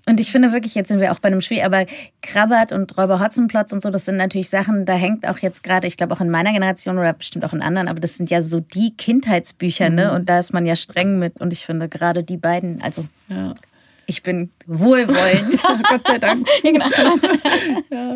[0.06, 1.86] Und ich finde wirklich, jetzt sind wir auch bei einem Spiel, aber
[2.22, 5.88] Krabbert und Räuber Hotzenplotz und so, das sind natürlich Sachen, da hängt auch jetzt gerade,
[5.88, 8.42] ich glaube auch in meiner Generation oder bestimmt auch in anderen, aber das sind ja
[8.42, 10.12] so die Kindheitsbücher, ne?
[10.14, 11.40] Und da ist man ja streng mit.
[11.40, 13.54] Und ich finde gerade die beiden, also Ja.
[14.06, 15.58] Ich bin wohlwollend.
[15.90, 16.48] Gott sei Dank.
[16.64, 18.16] Ja, genau.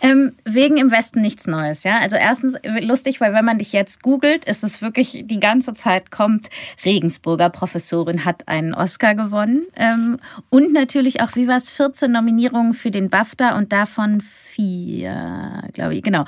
[0.00, 1.98] ähm, wegen im Westen nichts Neues, ja.
[1.98, 6.10] Also erstens lustig, weil wenn man dich jetzt googelt, ist es wirklich die ganze Zeit
[6.10, 6.50] kommt
[6.84, 10.18] Regensburger Professorin hat einen Oscar gewonnen ähm,
[10.50, 15.94] und natürlich auch wie war es 14 Nominierungen für den BAFTA und davon vier, glaube
[15.94, 16.24] ich, genau.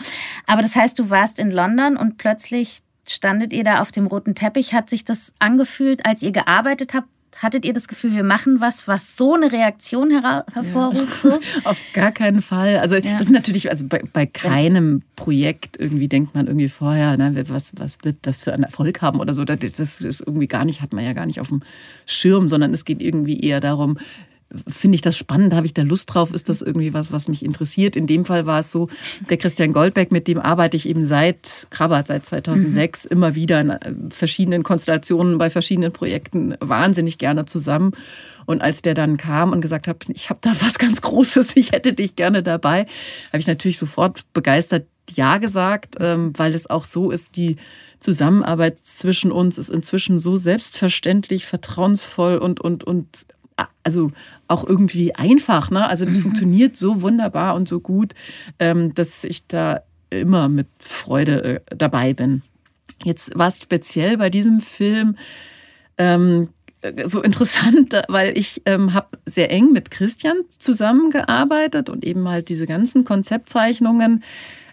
[0.46, 4.34] Aber das heißt, du warst in London und plötzlich standet ihr da auf dem roten
[4.34, 4.72] Teppich.
[4.72, 7.08] Hat sich das angefühlt, als ihr gearbeitet habt?
[7.36, 11.22] Hattet ihr das Gefühl, wir machen was, was so eine Reaktion hervorruft?
[11.22, 11.38] So?
[11.64, 12.78] Auf gar keinen Fall.
[12.78, 13.12] Also Ja.
[13.14, 17.72] das ist natürlich, also bei, bei keinem Projekt irgendwie denkt man irgendwie vorher, ne, was,
[17.76, 19.44] was wird das für einen Erfolg haben oder so.
[19.44, 21.62] Das ist irgendwie gar nicht, hat man ja gar nicht auf dem
[22.04, 23.98] Schirm, sondern es geht irgendwie eher darum,
[24.68, 27.44] finde ich das spannend, habe ich da Lust drauf, ist das irgendwie was, was mich
[27.44, 27.94] interessiert.
[27.94, 28.88] In dem Fall war es so,
[29.28, 33.70] der Christian Goldbeck, mit dem arbeite ich eben seit Krabbert, seit 2006, immer wieder in
[33.70, 37.92] äh, verschiedenen Konstellationen, bei verschiedenen Projekten wahnsinnig gerne zusammen.
[38.46, 41.72] Und als der dann kam und gesagt hat, ich habe da was ganz Großes, ich
[41.72, 42.86] hätte dich gerne dabei,
[43.28, 47.56] habe ich natürlich sofort begeistert Ja gesagt, ähm, weil es auch so ist, die
[48.00, 53.06] Zusammenarbeit zwischen uns ist inzwischen so selbstverständlich, vertrauensvoll und, und, und
[53.82, 54.12] also
[54.48, 55.70] auch irgendwie einfach.
[55.70, 55.86] Ne?
[55.86, 58.14] Also das funktioniert so wunderbar und so gut,
[58.58, 62.42] ähm, dass ich da immer mit Freude äh, dabei bin.
[63.04, 65.16] Jetzt war es speziell bei diesem Film
[65.98, 66.48] ähm,
[67.04, 72.66] so interessant, weil ich ähm, habe sehr eng mit Christian zusammengearbeitet und eben halt diese
[72.66, 74.22] ganzen Konzeptzeichnungen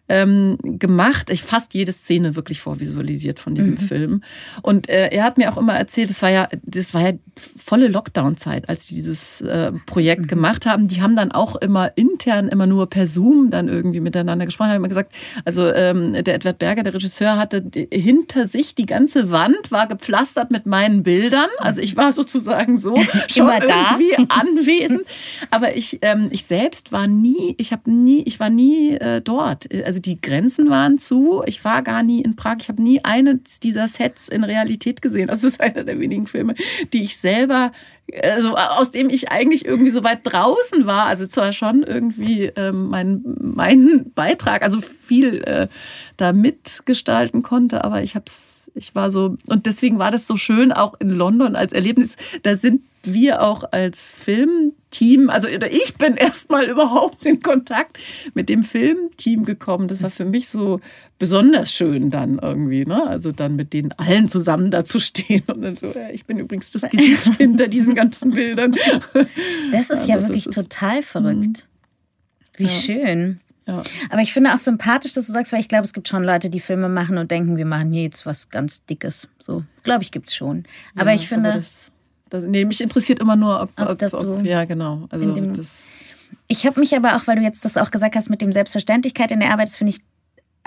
[0.09, 1.29] ähm, gemacht.
[1.29, 4.23] Ich fast jede Szene wirklich vorvisualisiert von diesem Film.
[4.61, 7.13] Und äh, er hat mir auch immer erzählt, das war ja, das war ja
[7.57, 10.87] volle Lockdown-Zeit, als die dieses äh, Projekt gemacht haben.
[10.87, 14.69] Die haben dann auch immer intern immer nur per Zoom dann irgendwie miteinander gesprochen.
[14.69, 15.13] Haben immer gesagt,
[15.45, 20.51] also ähm, der Edward Berger, der Regisseur, hatte hinter sich die ganze Wand war gepflastert
[20.51, 21.49] mit meinen Bildern.
[21.59, 22.95] Also ich war sozusagen so
[23.27, 25.03] schon irgendwie anwesend.
[25.51, 29.67] Aber ich, ähm, ich selbst war nie, ich habe nie, ich war nie äh, dort.
[29.85, 31.43] Also die Grenzen waren zu.
[31.45, 32.57] Ich war gar nie in Prag.
[32.59, 35.27] Ich habe nie eines dieser Sets in Realität gesehen.
[35.27, 36.55] Das ist einer der wenigen Filme,
[36.93, 37.71] die ich selber
[38.23, 42.87] also aus dem ich eigentlich irgendwie so weit draußen war, also zwar schon irgendwie ähm,
[42.87, 45.67] mein, mein Beitrag, also viel äh,
[46.15, 50.71] da mitgestalten konnte, aber ich hab's, ich war so, und deswegen war das so schön,
[50.71, 52.15] auch in London als Erlebnis.
[52.43, 54.15] Da sind wir auch als
[54.91, 57.97] Filmteam, also oder ich bin erstmal überhaupt in Kontakt
[58.33, 59.87] mit dem Filmteam gekommen.
[59.87, 60.79] Das war für mich so
[61.19, 63.05] besonders schön dann irgendwie, ne?
[63.07, 66.37] Also dann mit denen allen zusammen da zu stehen und dann so, ja, ich bin
[66.39, 68.75] übrigens das Gesicht hinter diesen ganzen Bildern.
[69.71, 71.65] Das ist Also ja wirklich ist- total verrückt.
[72.55, 72.69] Wie Ja.
[72.69, 73.39] schön.
[73.67, 73.83] Ja.
[74.09, 76.49] Aber ich finde auch sympathisch, dass du sagst, weil ich glaube, es gibt schon Leute,
[76.49, 79.27] die Filme machen und denken, wir machen hier jetzt was ganz Dickes.
[79.39, 80.63] So, glaube ich, gibt's schon.
[80.95, 81.91] Aber Ja, ich finde, das,
[82.29, 85.07] das, nee, mich interessiert immer nur, ob, Ob ob, ob, ja genau.
[85.09, 85.99] Also dem- das,
[86.47, 89.31] ich habe mich aber auch, weil du jetzt das auch gesagt hast mit dem Selbstverständlichkeit
[89.31, 90.01] in der Arbeit, das finde ich,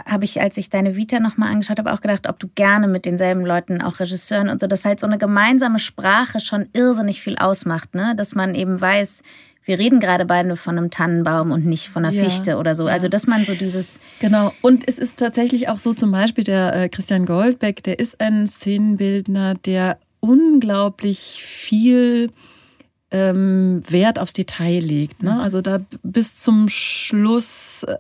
[0.06, 3.04] habe ich, als ich deine Vita nochmal angeschaut habe, auch gedacht, ob du gerne mit
[3.04, 7.36] denselben Leuten, auch Regisseuren und so, dass halt so eine gemeinsame Sprache schon irrsinnig viel
[7.36, 8.14] ausmacht, ne?
[8.16, 9.22] Dass man eben weiß,
[9.64, 12.86] wir reden gerade beide von einem Tannenbaum und nicht von einer Ja, Fichte oder so.
[12.86, 14.52] Also, dass man so dieses, Genau.
[14.62, 18.48] Und es ist tatsächlich auch so, zum Beispiel der äh, Christian Goldbeck, der ist ein
[18.48, 22.30] Szenenbildner, der unglaublich viel
[23.10, 25.22] ähm, Wert aufs Detail legt.
[25.22, 25.40] Ne?
[25.40, 27.96] Also da bis zum Schluss äh,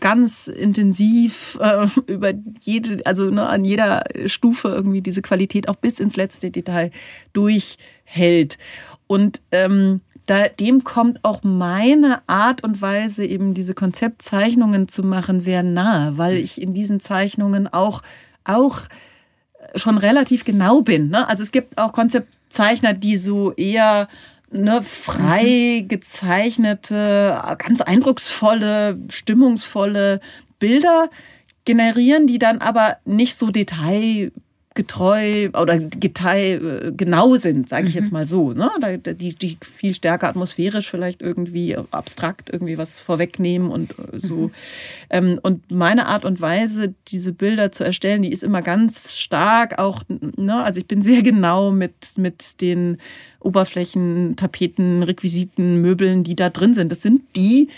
[0.00, 5.98] ganz intensiv äh, über jede, also ne, an jeder Stufe irgendwie diese Qualität auch bis
[5.98, 6.90] ins letzte Detail
[7.32, 8.58] durchhält.
[9.06, 15.40] Und ähm, da, dem kommt auch meine Art und Weise, eben diese Konzeptzeichnungen zu machen,
[15.40, 18.02] sehr nahe, weil ich in diesen Zeichnungen auch,
[18.44, 18.82] auch
[19.74, 21.08] schon relativ genau bin.
[21.10, 21.28] Ne?
[21.28, 24.08] Also es gibt auch Konzeptzeichner, die so eher
[24.50, 30.20] ne, frei gezeichnete, ganz eindrucksvolle, stimmungsvolle
[30.58, 31.10] Bilder
[31.64, 34.32] generieren, die dann aber nicht so detail
[34.74, 38.00] getreu oder detail äh, genau sind, sage ich mhm.
[38.00, 38.52] jetzt mal so.
[38.52, 38.70] Ne?
[39.04, 44.34] Die, die viel stärker atmosphärisch vielleicht irgendwie abstrakt irgendwie was vorwegnehmen und äh, so.
[44.34, 44.50] Mhm.
[45.10, 49.78] Ähm, und meine Art und Weise, diese Bilder zu erstellen, die ist immer ganz stark
[49.78, 50.62] auch, ne?
[50.62, 52.98] also ich bin sehr genau mit, mit den
[53.40, 56.90] Oberflächen, Tapeten, Requisiten, Möbeln, die da drin sind.
[56.90, 57.68] Das sind die,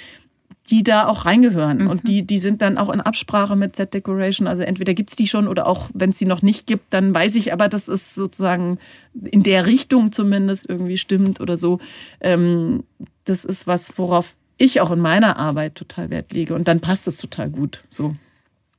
[0.71, 1.85] die da auch reingehören.
[1.85, 1.91] Mhm.
[1.91, 4.47] Und die, die sind dann auch in Absprache mit Set Decoration.
[4.47, 7.15] Also entweder gibt es die schon oder auch wenn es sie noch nicht gibt, dann
[7.15, 8.79] weiß ich aber, dass es sozusagen
[9.23, 11.81] in der Richtung zumindest irgendwie stimmt oder so.
[12.21, 12.85] Ähm,
[13.25, 16.55] das ist was, worauf ich auch in meiner Arbeit total Wert lege.
[16.55, 17.85] Und dann passt es total gut.
[17.91, 18.15] So.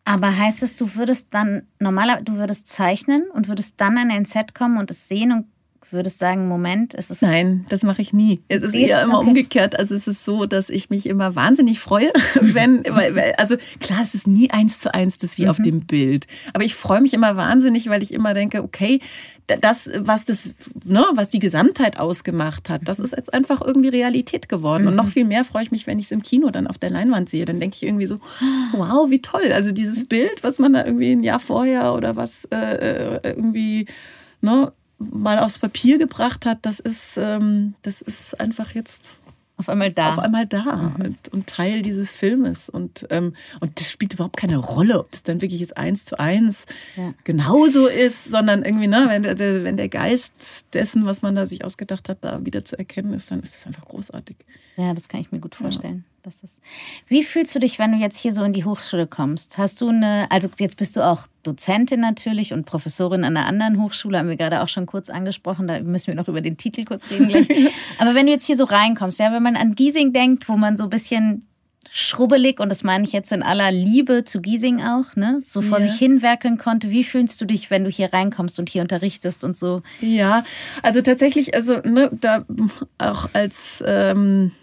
[0.05, 4.25] Aber heißt es, du würdest dann normalerweise, du würdest zeichnen und würdest dann an ein
[4.25, 5.45] Set kommen und es sehen und
[5.91, 7.21] würdest sagen, Moment, ist es.
[7.21, 8.41] Nein, das mache ich nie.
[8.47, 9.27] Es ist eher immer okay.
[9.27, 9.77] umgekehrt.
[9.77, 12.83] Also es ist so, dass ich mich immer wahnsinnig freue, wenn,
[13.37, 15.49] also klar, es ist nie eins zu eins das wie mhm.
[15.49, 16.27] auf dem Bild.
[16.53, 18.99] Aber ich freue mich immer wahnsinnig, weil ich immer denke, okay,
[19.47, 20.49] das, was das,
[20.83, 24.83] ne, was die Gesamtheit ausgemacht hat, das ist jetzt einfach irgendwie Realität geworden.
[24.83, 24.87] Mhm.
[24.89, 26.89] Und noch viel mehr freue ich mich, wenn ich es im Kino dann auf der
[26.89, 27.45] Leinwand sehe.
[27.45, 28.19] Dann denke ich irgendwie so,
[28.71, 29.51] wow, wie toll.
[29.53, 33.85] Also dieses Bild, was man da irgendwie ein Jahr vorher oder was äh, äh irgendwie,
[34.41, 39.19] ne, mal aufs Papier gebracht hat, das ist, ähm, das ist einfach jetzt
[39.57, 40.09] auf einmal da.
[40.09, 41.05] Auf einmal da mhm.
[41.05, 42.69] und, und, Teil dieses Filmes.
[42.69, 46.19] Und, ähm, und das spielt überhaupt keine Rolle, ob das dann wirklich jetzt eins zu
[46.19, 46.65] eins
[46.97, 47.13] ja.
[47.23, 50.33] genauso ist, sondern irgendwie, ne, wenn der, wenn der Geist
[50.73, 53.65] dessen, was man da sich ausgedacht hat, da wieder zu erkennen ist, dann ist es
[53.65, 54.35] einfach großartig.
[54.75, 56.03] Ja, das kann ich mir gut vorstellen.
[56.05, 56.14] Ja.
[56.25, 56.59] Das ist
[57.07, 59.59] Wie fühlst du dich, wenn du jetzt hier so in die Hochschule kommst?
[59.59, 63.79] Hast du eine, also jetzt bist du auch Dozentin natürlich und Professorin an einer anderen
[63.79, 66.83] Hochschule, haben wir gerade auch schon kurz angesprochen, da müssen wir noch über den Titel
[66.83, 67.47] kurz reden gleich.
[67.99, 70.77] Aber wenn du jetzt hier so reinkommst, ja, wenn man an Giesing denkt, wo man
[70.77, 71.47] so ein bisschen
[71.91, 75.79] schrubbelig, und das meine ich jetzt in aller Liebe zu Giesing auch, ne, so vor
[75.79, 75.87] ja.
[75.87, 76.89] sich hinwerkeln konnte.
[76.89, 79.83] Wie fühlst du dich, wenn du hier reinkommst und hier unterrichtest und so?
[80.01, 80.43] Ja,
[80.81, 82.45] also tatsächlich, also ne, da
[82.97, 84.53] auch als ähm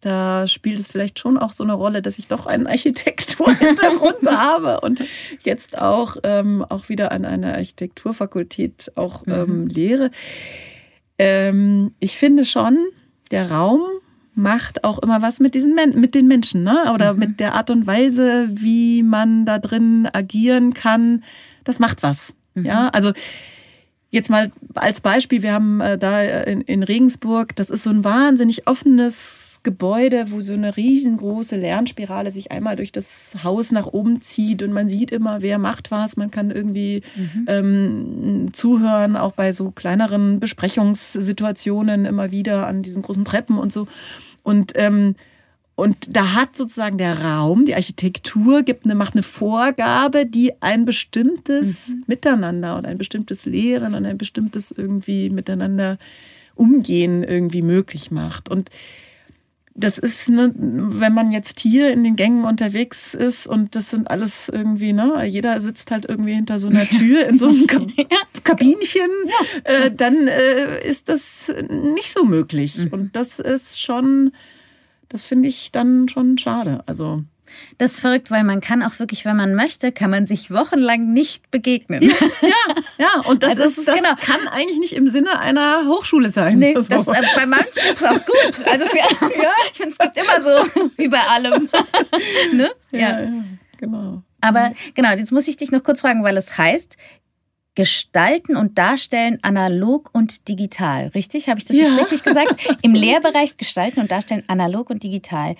[0.00, 4.80] da spielt es vielleicht schon auch so eine Rolle, dass ich doch einen Architekturhintergrund habe
[4.80, 5.00] und
[5.42, 9.32] jetzt auch, ähm, auch wieder an einer Architekturfakultät auch mhm.
[9.32, 10.10] ähm, lehre.
[11.18, 12.78] Ähm, ich finde schon,
[13.30, 13.82] der Raum
[14.34, 16.92] macht auch immer was mit diesen Men mit den Menschen, ne?
[16.94, 17.18] Oder mhm.
[17.18, 21.24] mit der Art und Weise, wie man da drin agieren kann.
[21.64, 22.32] Das macht was.
[22.54, 22.64] Mhm.
[22.64, 23.12] Ja, also
[24.10, 28.02] jetzt mal als Beispiel, wir haben äh, da in, in Regensburg, das ist so ein
[28.02, 34.22] wahnsinnig offenes Gebäude, wo so eine riesengroße Lernspirale sich einmal durch das Haus nach oben
[34.22, 36.16] zieht und man sieht immer, wer macht was.
[36.16, 37.44] Man kann irgendwie mhm.
[37.46, 43.86] ähm, zuhören, auch bei so kleineren Besprechungssituationen immer wieder an diesen großen Treppen und so.
[44.42, 45.14] Und ähm,
[45.80, 50.84] und da hat sozusagen der Raum, die Architektur, gibt eine, macht eine Vorgabe, die ein
[50.84, 52.04] bestimmtes mhm.
[52.06, 55.96] Miteinander und ein bestimmtes Lehren und ein bestimmtes irgendwie miteinander
[56.54, 58.50] umgehen irgendwie möglich macht.
[58.50, 58.68] Und
[59.74, 64.10] das ist, ne, wenn man jetzt hier in den Gängen unterwegs ist und das sind
[64.10, 67.66] alles irgendwie, ne, jeder sitzt halt irgendwie hinter so einer Tür in so einem
[68.44, 69.10] Kabinchen,
[69.64, 72.78] äh, dann äh, ist das nicht so möglich.
[72.78, 72.88] Mhm.
[72.88, 74.32] Und das ist schon,
[75.08, 76.82] das finde ich dann schon schade.
[76.86, 77.24] Also
[77.78, 81.12] das ist verrückt, weil man kann auch wirklich, wenn man möchte, kann man sich wochenlang
[81.12, 82.02] nicht begegnen.
[82.02, 82.48] Ja, ja,
[82.98, 83.20] ja.
[83.28, 84.14] und das, also ist, das genau.
[84.16, 86.58] kann eigentlich nicht im Sinne einer Hochschule sein.
[86.58, 86.82] Nee, so.
[86.82, 88.68] das, äh, bei manchen ist es auch gut.
[88.70, 88.96] Also für,
[89.42, 89.52] ja.
[89.72, 91.68] ich finde, es gibt immer so, wie bei allem.
[92.52, 92.70] ne?
[92.90, 93.20] ja.
[93.20, 93.28] ja,
[93.78, 94.22] genau.
[94.40, 96.96] Aber genau, jetzt muss ich dich noch kurz fragen, weil es heißt,
[97.74, 101.08] Gestalten und Darstellen analog und digital.
[101.08, 101.48] Richtig?
[101.48, 101.86] Habe ich das ja.
[101.86, 102.78] jetzt richtig gesagt?
[102.82, 105.56] Im Lehrbereich Gestalten und Darstellen analog und digital.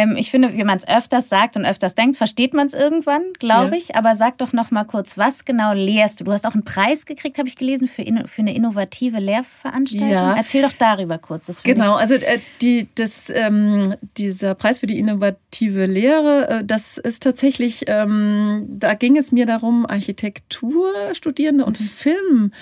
[0.00, 3.22] Ähm, ich finde, wie man es öfters sagt und öfters denkt, versteht man es irgendwann,
[3.38, 3.76] glaube ja.
[3.76, 3.96] ich.
[3.96, 6.24] Aber sag doch noch mal kurz, was genau lehrst du?
[6.24, 10.10] Du hast auch einen Preis gekriegt, habe ich gelesen, für, für eine innovative Lehrveranstaltung.
[10.10, 10.34] Ja.
[10.36, 11.62] Erzähl doch darüber kurz.
[11.62, 17.22] genau, also äh, die, das, ähm, dieser Preis für die innovative Lehre, äh, das ist
[17.22, 21.84] tatsächlich, ähm, da ging es mir darum, Architekturstudierende und mhm.
[21.84, 22.52] Film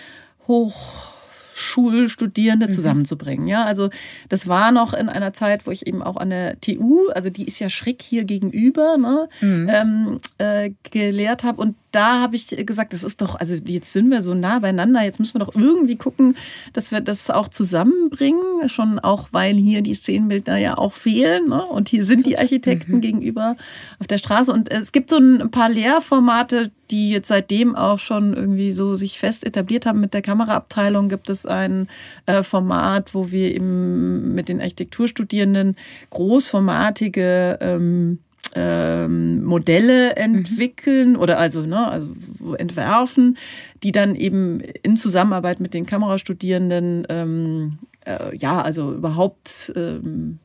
[0.47, 1.18] hoch
[1.59, 2.71] Schulstudierende mhm.
[2.71, 3.47] zusammenzubringen.
[3.49, 3.91] Ja, also
[4.29, 7.47] das war noch in einer Zeit, wo ich eben auch an der TU, also die
[7.47, 9.69] ist ja schräg hier gegenüber, ne, mhm.
[9.71, 14.11] ähm, äh, gelehrt habe und da habe ich gesagt, das ist doch, also jetzt sind
[14.11, 16.37] wir so nah beieinander, jetzt müssen wir doch irgendwie gucken,
[16.73, 21.65] dass wir das auch zusammenbringen, schon auch, weil hier die Szenenbilder ja auch fehlen ne?
[21.65, 23.01] und hier sind die Architekten mhm.
[23.01, 23.57] gegenüber
[23.99, 28.35] auf der Straße und es gibt so ein paar Lehrformate, die jetzt seitdem auch schon
[28.35, 30.01] irgendwie so sich fest etabliert haben.
[30.01, 31.89] Mit der Kameraabteilung gibt es ein
[32.27, 35.77] äh, Format, wo wir eben mit den Architekturstudierenden
[36.11, 38.19] großformatige ähm,
[38.55, 41.19] ähm, Modelle entwickeln mhm.
[41.19, 42.15] oder also, ne, also
[42.57, 43.37] entwerfen,
[43.83, 50.39] die dann eben in Zusammenarbeit mit den Kamerastudierenden ähm, äh, ja, also überhaupt ähm,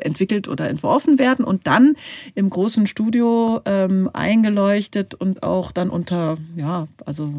[0.00, 1.96] entwickelt oder entworfen werden und dann
[2.34, 7.32] im großen Studio ähm, eingeleuchtet und auch dann unter, ja, also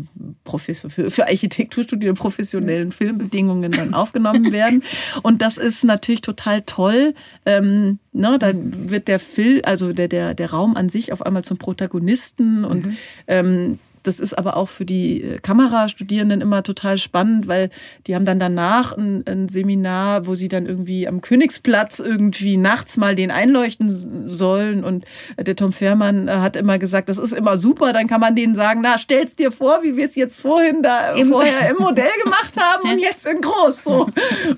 [0.44, 4.84] Professor für, für Architekturstudien professionellen Filmbedingungen dann aufgenommen werden.
[5.22, 7.14] Und das ist natürlich total toll.
[7.46, 11.44] Ähm, ne, dann wird der Film, also der, der, der Raum an sich auf einmal
[11.44, 12.98] zum Protagonisten und mhm.
[13.28, 17.70] ähm, das ist aber auch für die äh, Kamerastudierenden immer total spannend, weil
[18.06, 22.98] die haben dann danach ein, ein, Seminar, wo sie dann irgendwie am Königsplatz irgendwie nachts
[22.98, 24.84] mal den einleuchten sollen.
[24.84, 25.06] Und
[25.38, 28.56] der Tom Fehrmann äh, hat immer gesagt, das ist immer super, dann kann man denen
[28.56, 32.12] sagen, na, stell's dir vor, wie wir es jetzt vorhin da Im vorher im Modell
[32.24, 33.84] gemacht haben und jetzt in groß.
[33.84, 34.08] So.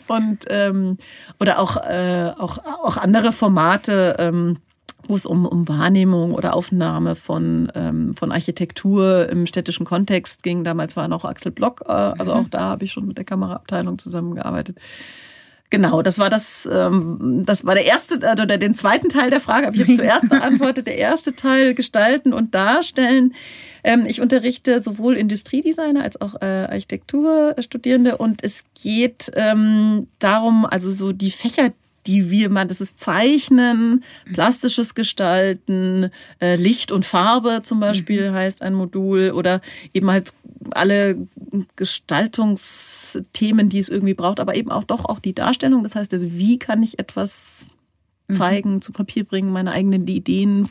[0.07, 0.97] Und ähm,
[1.39, 4.15] oder auch, äh, auch, auch andere Formate.
[4.19, 4.57] Ähm,
[5.07, 10.63] wo es um, um Wahrnehmung oder Aufnahme von, ähm, von Architektur im städtischen Kontext ging.
[10.63, 12.39] Damals war noch Axel Block, äh, also mhm.
[12.39, 14.77] auch da habe ich schon mit der Kameraabteilung zusammengearbeitet.
[15.71, 19.65] Genau, das war das, ähm, das war der erste, oder den zweiten Teil der Frage
[19.65, 20.85] habe ich jetzt zuerst beantwortet.
[20.87, 23.33] Der erste Teil gestalten und darstellen.
[23.83, 30.91] Ähm, ich unterrichte sowohl Industriedesigner als auch äh, Architekturstudierende und es geht ähm, darum, also
[30.93, 31.71] so die Fächer,
[32.07, 38.35] die wir man, das ist Zeichnen, plastisches Gestalten, äh, Licht und Farbe zum Beispiel mhm.
[38.35, 39.61] heißt ein Modul oder
[39.93, 40.31] eben halt
[40.71, 41.27] alle
[41.75, 45.83] Gestaltungsthemen, die es irgendwie braucht, aber eben auch doch auch die Darstellung.
[45.83, 47.69] Das heißt also, wie kann ich etwas
[48.27, 48.33] mhm.
[48.33, 48.81] zeigen, mhm.
[48.81, 50.69] zu Papier bringen, meine eigenen Ideen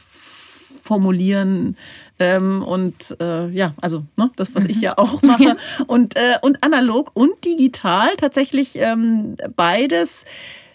[0.82, 1.76] formulieren
[2.18, 4.82] ähm, und äh, ja, also ne, das, was ich mhm.
[4.82, 10.26] ja auch mache und, äh, und analog und digital tatsächlich ähm, beides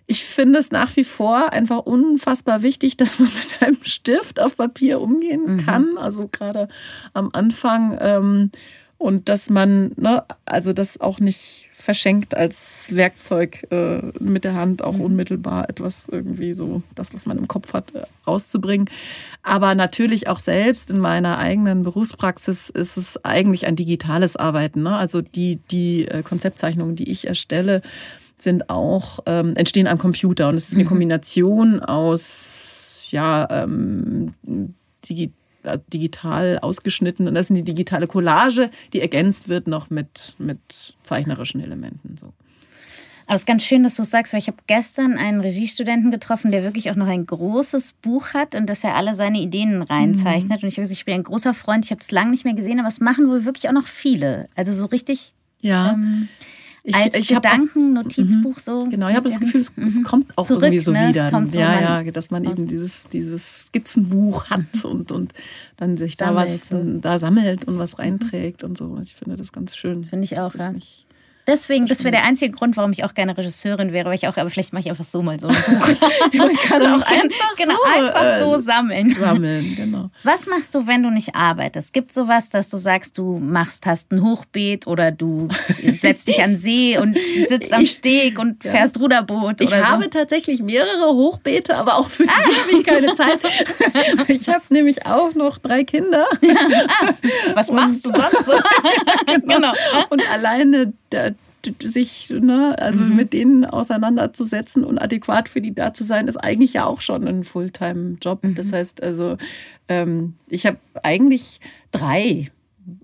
[0.09, 4.57] ich finde es nach wie vor einfach unfassbar wichtig, dass man mit einem Stift auf
[4.57, 5.65] Papier umgehen mhm.
[5.65, 5.97] kann.
[5.97, 6.67] Also gerade
[7.13, 7.97] am Anfang.
[8.01, 8.51] Ähm,
[8.97, 14.83] und dass man, ne, also das auch nicht verschenkt als Werkzeug äh, mit der Hand
[14.83, 15.01] auch mhm.
[15.01, 18.89] unmittelbar etwas irgendwie so, das, was man im Kopf hat, äh, rauszubringen.
[19.43, 24.83] Aber natürlich auch selbst in meiner eigenen Berufspraxis ist es eigentlich ein digitales Arbeiten.
[24.83, 24.97] Ne?
[24.97, 27.81] Also die, die äh, Konzeptzeichnungen, die ich erstelle,
[28.41, 30.49] sind auch, ähm, entstehen am Computer.
[30.49, 30.89] Und es ist eine mhm.
[30.89, 34.33] Kombination aus, ja, ähm,
[35.07, 35.31] digi
[35.63, 37.27] äh, digital ausgeschnitten.
[37.27, 40.59] Und das ist eine digitale Collage, die ergänzt wird noch mit, mit
[41.03, 42.15] zeichnerischen Elementen.
[42.17, 42.33] So.
[43.29, 46.09] Aber es ist ganz schön, dass du es sagst, weil ich habe gestern einen Regiestudenten
[46.09, 49.83] getroffen, der wirklich auch noch ein großes Buch hat und dass er alle seine Ideen
[49.83, 50.63] reinzeichnet.
[50.63, 50.67] Mhm.
[50.67, 52.87] Und ich, ich bin ein großer Freund, ich habe es lange nicht mehr gesehen, aber
[52.87, 54.47] es machen wohl wirklich auch noch viele.
[54.55, 55.33] Also so richtig.
[55.59, 55.91] Ja.
[55.91, 56.27] Ähm,
[56.89, 58.61] ich, als ich Gedanken-Notizbuch mhm.
[58.61, 58.87] so.
[58.89, 60.03] Genau, ich habe das Gefühl, es, mhm.
[60.03, 61.09] kommt auch Zurück, irgendwie so ne?
[61.09, 61.29] wieder.
[61.49, 64.89] So ja, ja, dass man eben dieses, dieses Skizzenbuch hat mhm.
[64.89, 65.33] und, und
[65.77, 66.83] dann sich sammelt, da was so.
[66.99, 68.97] da sammelt und was reinträgt und so.
[69.01, 70.05] Ich finde das ganz schön.
[70.05, 70.71] Finde ich auch, ja.
[70.71, 71.05] Nicht,
[71.49, 74.37] Deswegen, das wäre der einzige Grund, warum ich auch gerne Regisseurin wäre, weil ich auch,
[74.37, 75.87] aber vielleicht mache ich einfach so mal so ein Buch.
[76.33, 79.15] Man kann so auch einfach, genau, so, einfach so sammeln.
[79.15, 80.11] Sammeln, genau.
[80.23, 81.91] Was machst du, wenn du nicht arbeitest?
[81.91, 85.47] Gibt sowas, dass du sagst, du machst, hast ein Hochbeet oder du
[85.95, 88.69] setzt dich an See und sitzt am Steg und ja.
[88.69, 89.59] fährst Ruderboot?
[89.61, 90.09] Ich oder habe so?
[90.11, 92.43] tatsächlich mehrere Hochbeete, aber auch für die ah.
[92.43, 93.39] habe ich keine Zeit.
[94.27, 96.27] Ich habe nämlich auch noch drei Kinder.
[96.31, 97.13] Ah.
[97.55, 98.53] Was machst und, du sonst so?
[99.25, 99.55] genau.
[99.55, 99.73] genau.
[100.09, 101.33] Und alleine der
[101.81, 103.15] sich ne, also mhm.
[103.15, 107.27] mit denen auseinanderzusetzen und adäquat für die da zu sein, ist eigentlich ja auch schon
[107.27, 108.43] ein Fulltime-Job.
[108.43, 108.55] Mhm.
[108.55, 109.37] Das heißt also,
[109.87, 111.59] ähm, ich habe eigentlich
[111.91, 112.51] drei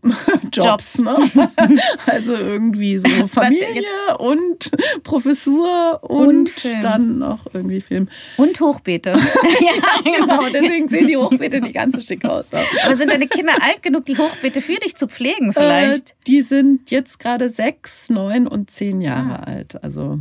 [0.51, 1.01] Jobs.
[1.03, 1.35] Jobs.
[1.35, 1.51] Ne?
[2.05, 4.71] Also irgendwie so Familie und
[5.03, 8.09] Professur und, und dann noch irgendwie Film.
[8.37, 9.11] Und Hochbeete.
[9.59, 10.47] ja, genau.
[10.53, 12.49] Deswegen sehen die Hochbeete nicht ganz so schick aus.
[12.83, 16.11] Aber sind deine Kinder alt genug, die Hochbeete für dich zu pflegen vielleicht?
[16.11, 19.43] Äh, die sind jetzt gerade sechs, neun und zehn Jahre ah.
[19.43, 19.83] alt.
[19.83, 20.19] Also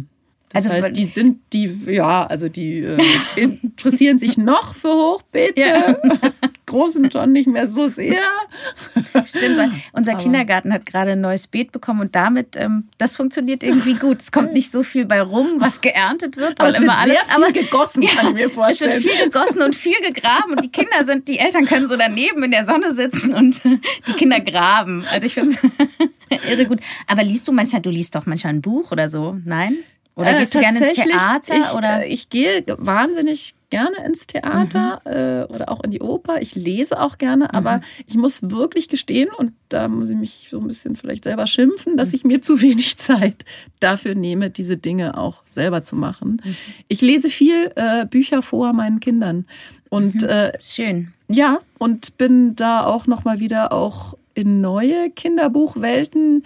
[0.55, 2.99] das also, heißt, die sind die, ja, also die äh,
[3.37, 5.61] interessieren sich noch für Hochbeete.
[5.61, 5.97] Ja.
[6.75, 8.21] Großen schon nicht mehr so sehr.
[9.25, 13.15] Stimmt, weil unser aber Kindergarten hat gerade ein neues Beet bekommen und damit, ähm, das
[13.15, 14.21] funktioniert irgendwie gut.
[14.21, 18.03] Es kommt nicht so viel bei rum, was geerntet wird, weil immer alles aber, gegossen,
[18.03, 18.91] ja, kann ich mir vorstellen.
[18.91, 21.97] Es wird viel gegossen und viel gegraben und die Kinder sind, die Eltern können so
[21.97, 25.05] daneben in der Sonne sitzen und die Kinder graben.
[25.13, 26.81] Also ich finde es irre gut.
[27.07, 29.39] Aber liest du manchmal, du liest doch manchmal ein Buch oder so?
[29.45, 29.77] Nein?
[30.17, 31.55] Oder äh, gehst du gerne ins Theater?
[31.59, 32.05] Ich, oder?
[32.05, 35.11] Äh, ich gehe wahnsinnig gerne ins Theater mhm.
[35.11, 36.41] äh, oder auch in die Oper.
[36.41, 37.83] Ich lese auch gerne, aber mhm.
[38.07, 41.97] ich muss wirklich gestehen, und da muss ich mich so ein bisschen vielleicht selber schimpfen,
[41.97, 42.15] dass mhm.
[42.15, 43.45] ich mir zu wenig Zeit
[43.81, 46.41] dafür nehme, diese Dinge auch selber zu machen.
[46.45, 46.57] Mhm.
[46.87, 49.47] Ich lese viel äh, Bücher vor meinen Kindern.
[49.91, 50.29] Und mhm.
[50.29, 51.13] äh, schön.
[51.29, 56.45] Ja, und bin da auch nochmal wieder auch in neue Kinderbuchwelten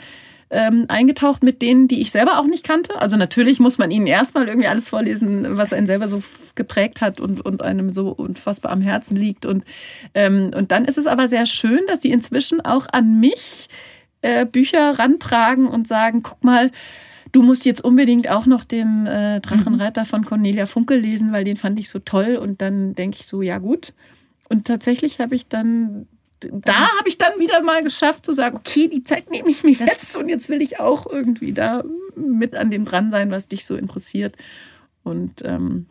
[0.51, 3.01] ähm, eingetaucht mit denen, die ich selber auch nicht kannte.
[3.01, 6.22] Also natürlich muss man ihnen erstmal irgendwie alles vorlesen, was einen selber so
[6.55, 9.44] geprägt hat und, und einem so unfassbar am Herzen liegt.
[9.44, 9.64] Und,
[10.14, 13.68] ähm, und dann ist es aber sehr schön, dass sie inzwischen auch an mich
[14.22, 16.70] äh, Bücher rantragen und sagen, guck mal,
[17.32, 21.57] du musst jetzt unbedingt auch noch den äh, Drachenreiter von Cornelia Funkel lesen, weil den
[21.57, 22.36] fand ich so toll.
[22.36, 23.92] Und dann denke ich so, ja gut.
[24.49, 26.07] Und tatsächlich habe ich dann
[26.41, 29.72] da habe ich dann wieder mal geschafft zu sagen, okay, die Zeit nehme ich mir
[29.72, 31.82] jetzt und jetzt will ich auch irgendwie da
[32.16, 34.36] mit an dem dran sein, was dich so interessiert.
[35.03, 35.86] Und ähm,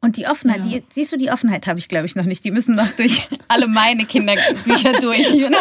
[0.00, 0.78] und die Offenheit, ja.
[0.78, 2.44] die, siehst du, die Offenheit habe ich, glaube ich, noch nicht.
[2.44, 5.30] Die müssen noch durch alle meine Kinderbücher durch.
[5.32, 5.58] Know?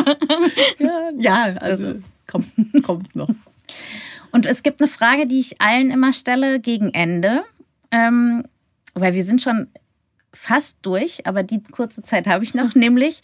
[0.78, 1.96] ja, ja, also
[2.28, 2.52] kommt,
[2.84, 3.30] kommt noch.
[4.32, 7.44] Und es gibt eine Frage, die ich allen immer stelle gegen Ende,
[7.90, 8.44] ähm,
[8.94, 9.68] weil wir sind schon
[10.36, 13.22] fast durch, aber die kurze Zeit habe ich noch, nämlich,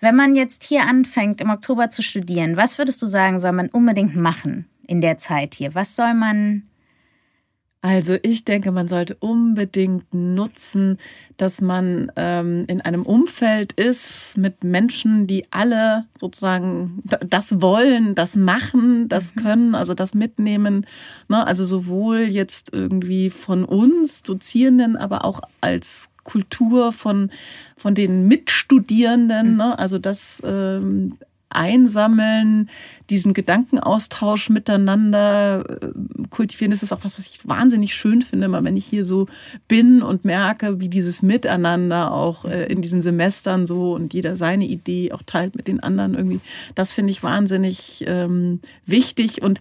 [0.00, 3.68] wenn man jetzt hier anfängt, im Oktober zu studieren, was würdest du sagen, soll man
[3.68, 5.74] unbedingt machen in der Zeit hier?
[5.74, 6.64] Was soll man
[7.84, 10.96] also ich denke, man sollte unbedingt nutzen,
[11.36, 18.36] dass man ähm, in einem Umfeld ist mit Menschen, die alle sozusagen das wollen, das
[18.36, 19.40] machen, das mhm.
[19.42, 20.86] können, also das mitnehmen.
[21.28, 21.46] Ne?
[21.46, 27.30] Also sowohl jetzt irgendwie von uns Dozierenden, aber auch als Kultur von,
[27.76, 29.56] von den Mitstudierenden, mhm.
[29.56, 29.78] ne?
[29.78, 31.16] also das ähm,
[31.54, 32.68] Einsammeln,
[33.10, 35.88] diesen Gedankenaustausch miteinander äh,
[36.30, 36.72] kultivieren.
[36.72, 39.26] Das ist auch was, was ich wahnsinnig schön finde, immer wenn ich hier so
[39.68, 44.66] bin und merke, wie dieses Miteinander auch äh, in diesen Semestern so und jeder seine
[44.66, 46.40] Idee auch teilt mit den anderen irgendwie.
[46.74, 49.60] Das finde ich wahnsinnig ähm, wichtig und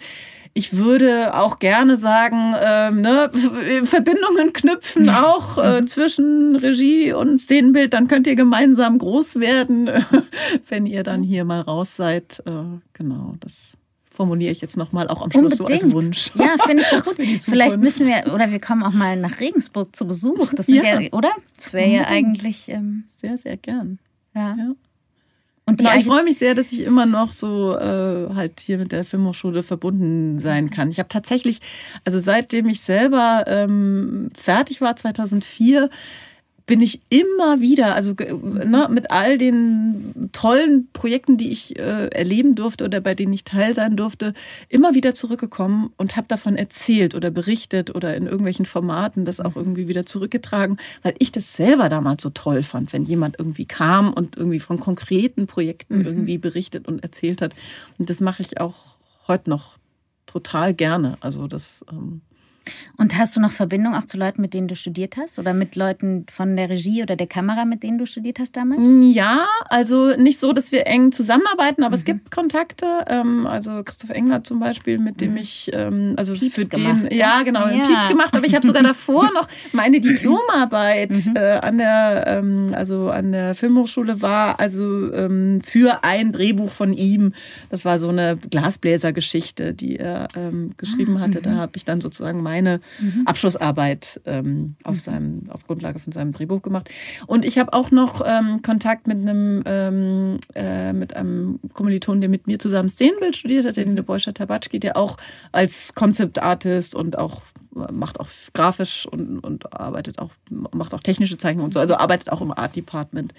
[0.55, 3.31] ich würde auch gerne sagen, ähm, ne,
[3.85, 7.93] Verbindungen knüpfen auch äh, zwischen Regie und Szenenbild.
[7.93, 9.89] Dann könnt ihr gemeinsam groß werden,
[10.69, 12.43] wenn ihr dann hier mal raus seid.
[12.45, 12.51] Äh,
[12.93, 13.77] genau, das
[14.11, 15.81] formuliere ich jetzt nochmal auch am Schluss Unbedingt.
[15.81, 16.31] so als Wunsch.
[16.35, 17.15] Ja, finde ich doch gut.
[17.17, 20.53] Vielleicht müssen wir, oder wir kommen auch mal nach Regensburg zu Besuch.
[20.53, 21.31] Das sind ja, ja oder?
[21.55, 22.69] Das wäre ja eigentlich.
[22.69, 23.97] Ähm, sehr, sehr gern.
[24.35, 24.55] ja.
[24.55, 24.73] ja.
[25.65, 28.91] Und genau, ich freue mich sehr, dass ich immer noch so äh, halt hier mit
[28.91, 30.89] der Filmhochschule verbunden sein kann.
[30.89, 31.59] Ich habe tatsächlich,
[32.03, 35.89] also seitdem ich selber ähm, fertig war, 2004,
[36.65, 42.55] bin ich immer wieder, also ne, mit all den tollen Projekten, die ich äh, erleben
[42.55, 44.33] durfte oder bei denen ich teil sein durfte,
[44.69, 49.57] immer wieder zurückgekommen und habe davon erzählt oder berichtet oder in irgendwelchen Formaten das auch
[49.57, 54.13] irgendwie wieder zurückgetragen, weil ich das selber damals so toll fand, wenn jemand irgendwie kam
[54.13, 56.05] und irgendwie von konkreten Projekten mhm.
[56.05, 57.53] irgendwie berichtet und erzählt hat.
[57.97, 58.95] Und das mache ich auch
[59.27, 59.77] heute noch
[60.27, 61.17] total gerne.
[61.19, 62.21] Also das ähm,
[62.97, 65.39] und hast du noch Verbindung auch zu Leuten, mit denen du studiert hast?
[65.39, 68.87] Oder mit Leuten von der Regie oder der Kamera, mit denen du studiert hast damals?
[68.87, 71.99] Mm, ja, also nicht so, dass wir eng zusammenarbeiten, aber mhm.
[71.99, 72.85] es gibt Kontakte.
[73.07, 75.37] Ähm, also Christoph Engler zum Beispiel, mit dem mhm.
[75.37, 77.85] ich, ähm, also Pieps für gemacht, den, ja genau, ja.
[77.85, 81.35] Pieps gemacht, aber ich habe sogar davor noch meine Diplomarbeit mhm.
[81.35, 86.93] äh, an der, ähm, also an der Filmhochschule war, also ähm, für ein Drehbuch von
[86.93, 87.33] ihm.
[87.69, 91.41] Das war so eine Glasbläsergeschichte, die er ähm, geschrieben ah, hatte.
[91.41, 91.57] Da mhm.
[91.57, 93.23] habe ich dann sozusagen mein meine mhm.
[93.25, 94.99] Abschlussarbeit ähm, auf, mhm.
[94.99, 96.89] seinem, auf Grundlage von seinem Drehbuch gemacht.
[97.25, 102.29] Und ich habe auch noch ähm, Kontakt mit einem, ähm, äh, mit einem Kommiliton, der
[102.29, 105.17] mit mir zusammen Szenenbild studiert hat, den Debojscha Tabatschki, der auch
[105.51, 107.41] als Concept Artist und auch
[107.75, 111.95] äh, macht auch grafisch und, und arbeitet auch, macht auch technische Zeichnungen und so, also
[111.95, 113.33] arbeitet auch im Art Department.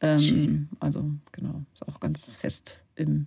[0.00, 3.26] Ähm, also genau, ist auch ganz fest im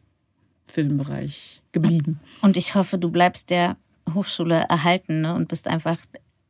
[0.67, 2.19] Filmbereich geblieben.
[2.41, 3.75] Und ich hoffe, du bleibst der
[4.13, 5.35] Hochschule erhalten ne?
[5.35, 5.97] und bist einfach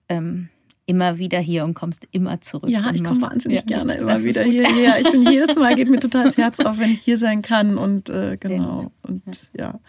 [0.10, 0.50] ähm,
[0.86, 2.70] immer wieder hier und kommst immer zurück.
[2.70, 3.66] Ja, ich komme wahnsinnig ja.
[3.66, 4.98] gerne immer wieder hierher.
[5.00, 7.78] Ich bin jedes Mal, geht mir total das Herz auf, wenn ich hier sein kann
[7.78, 8.92] und äh, genau.
[9.04, 9.80] Und ja.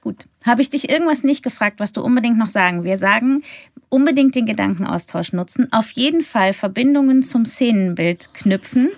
[0.00, 0.26] Gut.
[0.44, 2.84] Habe ich dich irgendwas nicht gefragt, was du unbedingt noch sagen?
[2.84, 3.42] Wir sagen,
[3.88, 8.90] unbedingt den Gedankenaustausch nutzen, auf jeden Fall Verbindungen zum Szenenbild knüpfen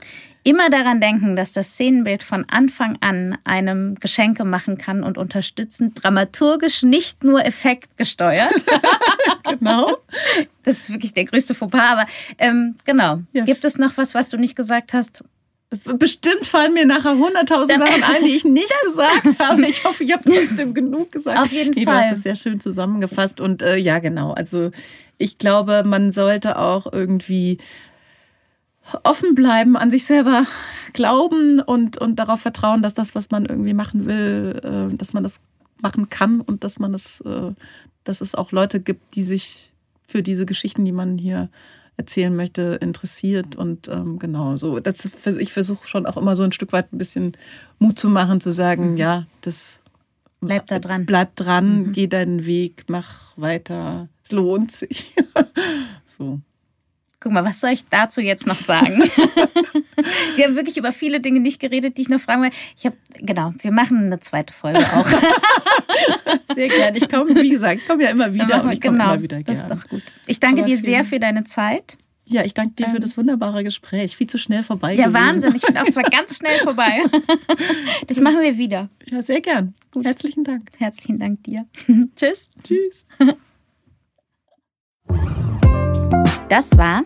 [0.46, 6.02] immer daran denken, dass das Szenenbild von Anfang an einem Geschenke machen kann und unterstützend,
[6.02, 8.64] dramaturgisch nicht nur effektgesteuert.
[9.50, 9.96] genau.
[10.62, 12.06] Das ist wirklich der größte Fauxpas, aber
[12.38, 13.22] ähm, genau.
[13.32, 13.44] Ja.
[13.44, 15.24] Gibt es noch was, was du nicht gesagt hast?
[15.98, 19.66] Bestimmt fallen mir nachher hunderttausend Sachen ein, die ich nicht gesagt habe.
[19.66, 21.40] Ich hoffe, ich habe trotzdem genug gesagt.
[21.40, 22.02] Auf jeden nee, Fall.
[22.02, 23.40] Du hast es sehr schön zusammengefasst.
[23.40, 24.32] Und äh, ja, genau.
[24.32, 24.70] Also
[25.18, 27.58] ich glaube, man sollte auch irgendwie
[29.02, 30.46] offen bleiben, an sich selber
[30.92, 35.22] glauben und, und darauf vertrauen, dass das, was man irgendwie machen will, äh, dass man
[35.22, 35.40] das
[35.80, 37.52] machen kann und dass man es, äh,
[38.04, 39.72] dass es auch Leute gibt, die sich
[40.06, 41.50] für diese Geschichten, die man hier
[41.96, 43.56] erzählen möchte, interessiert.
[43.56, 44.80] Und ähm, genau so.
[44.80, 45.08] Das,
[45.38, 47.36] ich versuche schon auch immer so ein Stück weit ein bisschen
[47.78, 48.96] Mut zu machen, zu sagen, mhm.
[48.96, 49.80] ja, das
[50.40, 51.06] Bleib da dran.
[51.06, 51.92] Bleib dran, mhm.
[51.92, 54.08] geh deinen Weg, mach weiter.
[54.24, 55.14] Es lohnt sich.
[56.04, 56.40] so.
[57.26, 59.02] Guck mal, was soll ich dazu jetzt noch sagen?
[60.36, 62.50] wir haben wirklich über viele Dinge nicht geredet, die ich noch fragen will.
[62.76, 65.08] Ich habe, genau, wir machen eine zweite Folge auch.
[66.54, 66.96] sehr gerne.
[66.96, 68.62] Ich komme, wie gesagt, ich komme ja immer wieder.
[68.62, 69.44] und ich genau, immer wieder gerne.
[69.44, 70.04] das ist doch gut.
[70.28, 71.96] Ich danke Aber dir sehr für deine Zeit.
[72.26, 74.16] Ja, ich danke dir ähm, für das wunderbare Gespräch.
[74.16, 74.94] Viel zu schnell vorbei.
[74.94, 75.14] Ja, gewesen.
[75.14, 75.54] Wahnsinn.
[75.56, 77.02] Ich finde auch, es war ganz schnell vorbei.
[78.06, 78.88] Das machen wir wieder.
[79.10, 79.74] Ja, sehr gern.
[79.90, 80.04] Gut.
[80.04, 80.70] Herzlichen Dank.
[80.78, 81.66] Herzlichen Dank dir.
[82.14, 82.48] Tschüss.
[82.62, 83.04] Tschüss.
[86.48, 87.02] Das war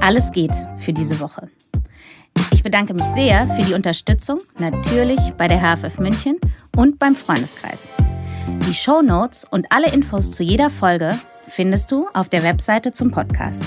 [0.00, 1.48] Alles geht für diese Woche.
[2.50, 6.38] Ich bedanke mich sehr für die Unterstützung, natürlich bei der HFF München
[6.76, 7.88] und beim Freundeskreis.
[8.66, 13.10] Die Show Notes und alle Infos zu jeder Folge findest du auf der Webseite zum
[13.10, 13.62] Podcast.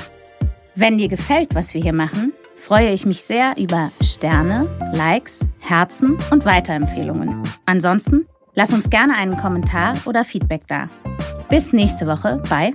[0.75, 6.17] Wenn dir gefällt, was wir hier machen, freue ich mich sehr über Sterne, Likes, Herzen
[6.31, 7.43] und Weiterempfehlungen.
[7.65, 10.89] Ansonsten lass uns gerne einen Kommentar oder Feedback da.
[11.49, 12.71] Bis nächste Woche bei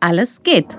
[0.00, 0.76] Alles geht.